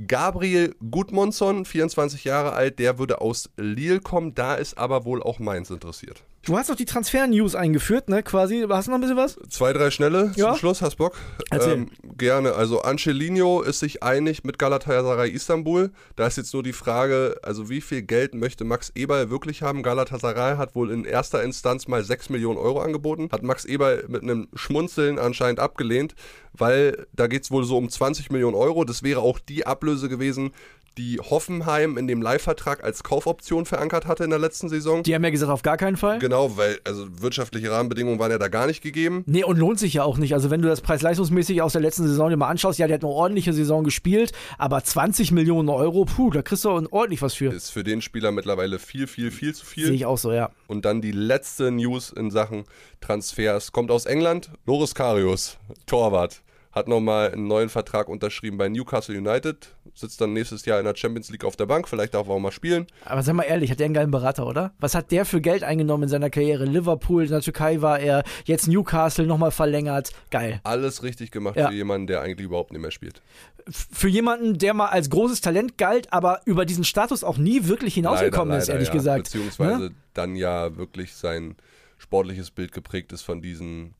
Gabriel 0.06 0.74
Gudmundsson, 0.90 1.66
24 1.66 2.24
Jahre 2.24 2.52
alt, 2.52 2.78
der 2.78 2.98
würde 2.98 3.20
aus 3.20 3.50
Lille 3.56 4.00
kommen, 4.00 4.34
da 4.34 4.54
ist 4.54 4.78
aber 4.78 5.04
wohl 5.04 5.22
auch 5.22 5.38
Mainz 5.38 5.68
interessiert. 5.68 6.24
Du 6.46 6.56
hast 6.56 6.70
doch 6.70 6.76
die 6.76 6.84
Transfer-News 6.84 7.56
eingeführt, 7.56 8.08
ne? 8.08 8.22
Quasi. 8.22 8.64
Hast 8.68 8.86
du 8.86 8.92
noch 8.92 8.98
ein 8.98 9.00
bisschen 9.00 9.16
was? 9.16 9.36
Zwei, 9.50 9.72
drei 9.72 9.90
schnelle 9.90 10.30
Ja. 10.36 10.50
zum 10.50 10.58
Schluss, 10.58 10.80
hast 10.80 10.94
Bock? 10.94 11.16
Ähm, 11.50 11.90
gerne. 12.16 12.52
Also 12.54 12.82
Angelino 12.82 13.62
ist 13.62 13.80
sich 13.80 14.04
einig 14.04 14.44
mit 14.44 14.56
Galatasaray 14.56 15.28
Istanbul. 15.28 15.90
Da 16.14 16.28
ist 16.28 16.36
jetzt 16.36 16.54
nur 16.54 16.62
die 16.62 16.72
Frage, 16.72 17.36
also 17.42 17.68
wie 17.68 17.80
viel 17.80 18.02
Geld 18.02 18.36
möchte 18.36 18.62
Max 18.62 18.92
Eberl 18.94 19.28
wirklich 19.28 19.62
haben? 19.62 19.82
Galatasaray 19.82 20.56
hat 20.56 20.76
wohl 20.76 20.92
in 20.92 21.04
erster 21.04 21.42
Instanz 21.42 21.88
mal 21.88 22.04
6 22.04 22.30
Millionen 22.30 22.58
Euro 22.58 22.80
angeboten. 22.80 23.28
Hat 23.32 23.42
Max 23.42 23.64
Eberl 23.64 24.04
mit 24.06 24.22
einem 24.22 24.46
Schmunzeln 24.54 25.18
anscheinend 25.18 25.58
abgelehnt, 25.58 26.14
weil 26.52 27.08
da 27.12 27.26
geht 27.26 27.42
es 27.42 27.50
wohl 27.50 27.64
so 27.64 27.76
um 27.76 27.88
20 27.90 28.30
Millionen 28.30 28.54
Euro. 28.54 28.84
Das 28.84 29.02
wäre 29.02 29.18
auch 29.20 29.40
die 29.40 29.66
Ablöse 29.66 30.08
gewesen, 30.08 30.52
die 30.98 31.18
Hoffenheim 31.18 31.98
in 31.98 32.06
dem 32.06 32.22
Leihvertrag 32.22 32.82
als 32.82 33.02
Kaufoption 33.02 33.66
verankert 33.66 34.06
hatte 34.06 34.24
in 34.24 34.30
der 34.30 34.38
letzten 34.38 34.68
Saison. 34.68 35.02
Die 35.02 35.14
haben 35.14 35.24
ja 35.24 35.30
gesagt, 35.30 35.52
auf 35.52 35.62
gar 35.62 35.76
keinen 35.76 35.96
Fall. 35.96 36.18
Genau, 36.18 36.56
weil 36.56 36.78
also 36.84 37.06
wirtschaftliche 37.20 37.70
Rahmenbedingungen 37.70 38.18
waren 38.18 38.30
ja 38.30 38.38
da 38.38 38.48
gar 38.48 38.66
nicht 38.66 38.82
gegeben. 38.82 39.22
Nee, 39.26 39.44
und 39.44 39.58
lohnt 39.58 39.78
sich 39.78 39.94
ja 39.94 40.04
auch 40.04 40.16
nicht. 40.16 40.32
Also 40.34 40.50
wenn 40.50 40.62
du 40.62 40.68
das 40.68 40.80
preis-leistungsmäßig 40.80 41.60
aus 41.60 41.72
der 41.72 41.82
letzten 41.82 42.06
Saison 42.06 42.30
dir 42.30 42.36
mal 42.36 42.48
anschaust, 42.48 42.78
ja, 42.78 42.86
der 42.86 42.94
hat 42.94 43.04
eine 43.04 43.12
ordentliche 43.12 43.52
Saison 43.52 43.84
gespielt, 43.84 44.32
aber 44.58 44.82
20 44.82 45.32
Millionen 45.32 45.68
Euro, 45.68 46.04
puh, 46.06 46.30
da 46.30 46.42
kriegst 46.42 46.64
du 46.64 46.70
auch 46.70 46.82
ordentlich 46.90 47.20
was 47.22 47.34
für. 47.34 47.52
Ist 47.52 47.70
für 47.70 47.84
den 47.84 48.00
Spieler 48.00 48.32
mittlerweile 48.32 48.78
viel, 48.78 49.06
viel, 49.06 49.30
viel 49.30 49.54
zu 49.54 49.66
Sehe 49.66 49.86
viel. 49.86 49.94
ich 49.94 50.06
auch 50.06 50.18
so, 50.18 50.32
ja. 50.32 50.50
Und 50.66 50.84
dann 50.84 51.02
die 51.02 51.12
letzte 51.12 51.70
News 51.70 52.10
in 52.10 52.30
Sachen 52.30 52.64
Transfers 53.00 53.72
kommt 53.72 53.90
aus 53.90 54.06
England. 54.06 54.50
Loris 54.64 54.94
Karius, 54.94 55.58
Torwart, 55.86 56.42
hat 56.76 56.88
nochmal 56.88 57.32
einen 57.32 57.46
neuen 57.46 57.70
Vertrag 57.70 58.06
unterschrieben 58.06 58.58
bei 58.58 58.68
Newcastle 58.68 59.16
United, 59.16 59.74
sitzt 59.94 60.20
dann 60.20 60.34
nächstes 60.34 60.66
Jahr 60.66 60.78
in 60.78 60.84
der 60.84 60.94
Champions 60.94 61.30
League 61.30 61.42
auf 61.44 61.56
der 61.56 61.64
Bank, 61.64 61.88
vielleicht 61.88 62.12
darf 62.12 62.28
er 62.28 62.34
auch 62.34 62.38
mal 62.38 62.52
spielen. 62.52 62.86
Aber 63.06 63.22
sag 63.22 63.34
mal 63.34 63.44
ehrlich, 63.44 63.70
hat 63.70 63.80
der 63.80 63.86
einen 63.86 63.94
geilen 63.94 64.10
Berater, 64.10 64.46
oder? 64.46 64.74
Was 64.78 64.94
hat 64.94 65.10
der 65.10 65.24
für 65.24 65.40
Geld 65.40 65.64
eingenommen 65.64 66.02
in 66.02 66.08
seiner 66.10 66.28
Karriere? 66.28 66.66
Liverpool, 66.66 67.24
in 67.24 67.30
der 67.30 67.40
Türkei 67.40 67.80
war 67.80 67.98
er, 67.98 68.24
jetzt 68.44 68.68
Newcastle 68.68 69.26
nochmal 69.26 69.52
verlängert. 69.52 70.10
Geil. 70.30 70.60
Alles 70.64 71.02
richtig 71.02 71.30
gemacht 71.30 71.56
Ja. 71.56 71.68
für 71.68 71.74
jemanden, 71.74 72.08
der 72.08 72.20
eigentlich 72.20 72.44
überhaupt 72.44 72.72
nicht 72.72 72.82
mehr 72.82 72.90
spielt. 72.90 73.22
Für 73.70 74.08
jemanden, 74.08 74.58
der 74.58 74.74
mal 74.74 74.88
als 74.88 75.08
großes 75.08 75.40
Talent 75.40 75.78
galt, 75.78 76.12
aber 76.12 76.42
über 76.44 76.66
diesen 76.66 76.84
Status 76.84 77.24
auch 77.24 77.38
nie 77.38 77.64
wirklich 77.66 77.94
hinausgekommen 77.94 78.50
Leider, 78.50 78.58
ist, 78.62 78.68
leider, 78.68 78.74
ehrlich 78.80 78.88
ja. 78.88 78.94
gesagt. 78.94 79.24
Beziehungsweise 79.24 79.80
Ne? 79.84 79.90
dann 80.12 80.36
ja 80.36 80.76
wirklich 80.76 81.14
sein 81.14 81.56
sportliches 81.96 82.50
Bild 82.50 82.72
geprägt 82.72 83.12
ist 83.12 83.22
von 83.22 83.40
diesen 83.40 83.94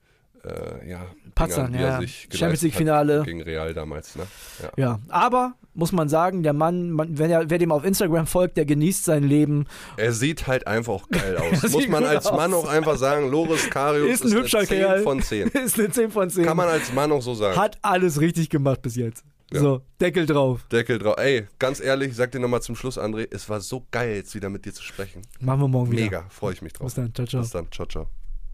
äh, 0.47 0.89
ja, 0.91 1.07
Patzern, 1.35 1.75
ja, 1.75 2.01
sich 2.01 2.23
Champions 2.23 2.39
geleistet 2.41 2.63
League-Finale. 2.63 3.19
hat 3.21 3.27
Gegen 3.27 3.43
Real 3.43 3.75
damals, 3.75 4.17
ne? 4.17 4.27
Ja. 4.63 4.71
Ja, 4.77 5.01
aber 5.09 5.55
muss 5.75 5.93
man 5.93 6.09
sagen, 6.09 6.43
der 6.43 6.53
Mann, 6.55 6.91
man, 6.91 7.19
wenn 7.19 7.31
er, 7.31 7.51
wer 7.51 7.59
dem 7.59 7.71
auf 7.73 7.85
Instagram 7.85 8.27
folgt, 8.27 8.57
der 8.57 8.65
genießt 8.65 9.05
sein 9.05 9.23
Leben. 9.25 9.67
Er 9.97 10.13
sieht 10.13 10.47
halt 10.47 10.67
einfach 10.67 10.95
auch 10.95 11.09
geil 11.11 11.37
aus. 11.63 11.71
Muss 11.71 11.89
man 11.89 12.05
als 12.05 12.25
Mann 12.33 12.55
aus. 12.55 12.65
auch 12.65 12.69
einfach 12.69 12.97
sagen, 12.97 13.31
Loris 13.31 13.69
Karius 13.69 14.21
Ist 14.21 14.25
ein 14.33 14.39
hübscher 14.39 14.59
eine 14.59 14.67
10 14.69 14.79
Kerl. 14.79 15.03
von 15.03 15.23
10. 15.23 15.49
ist 15.65 15.79
eine 15.79 15.91
10 15.91 16.11
von 16.11 16.31
10. 16.31 16.45
Kann 16.45 16.57
man 16.57 16.69
als 16.69 16.93
Mann 16.93 17.13
auch 17.13 17.23
so 17.23 17.35
sagen. 17.35 17.57
Hat 17.59 17.79
alles 17.83 18.21
richtig 18.21 18.49
gemacht 18.49 18.81
bis 18.83 18.97
jetzt. 18.97 19.25
Ja. 19.53 19.61
So, 19.61 19.83
Deckel 20.01 20.27
drauf. 20.27 20.67
Deckel 20.73 20.99
drauf. 20.99 21.17
Ey, 21.19 21.47
ganz 21.61 21.81
ehrlich, 21.81 22.09
ich 22.09 22.17
sag 22.17 22.33
dir 22.33 22.41
nochmal 22.41 22.63
zum 22.63 22.75
Schluss, 22.75 22.99
André, 22.99 23.29
es 23.31 23.49
war 23.49 23.61
so 23.61 23.87
geil, 23.93 24.17
jetzt 24.17 24.35
wieder 24.35 24.49
mit 24.51 24.65
dir 24.65 24.73
zu 24.75 24.83
sprechen. 24.83 25.23
Machen 25.39 25.61
wir 25.61 25.69
morgen 25.69 25.93
wieder. 25.93 26.03
Mega, 26.03 26.25
freue 26.31 26.53
ich 26.55 26.63
mich 26.63 26.73
drauf. 26.73 26.87
Bis 26.87 26.95
dann, 26.95 27.15
ciao, 27.15 27.27
ciao. 27.29 27.43
Bis 27.43 27.51
dann, 27.51 27.71
ciao, 27.71 27.87
ciao. 27.87 28.07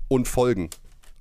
Und 0.08 0.28
folgen, 0.28 0.68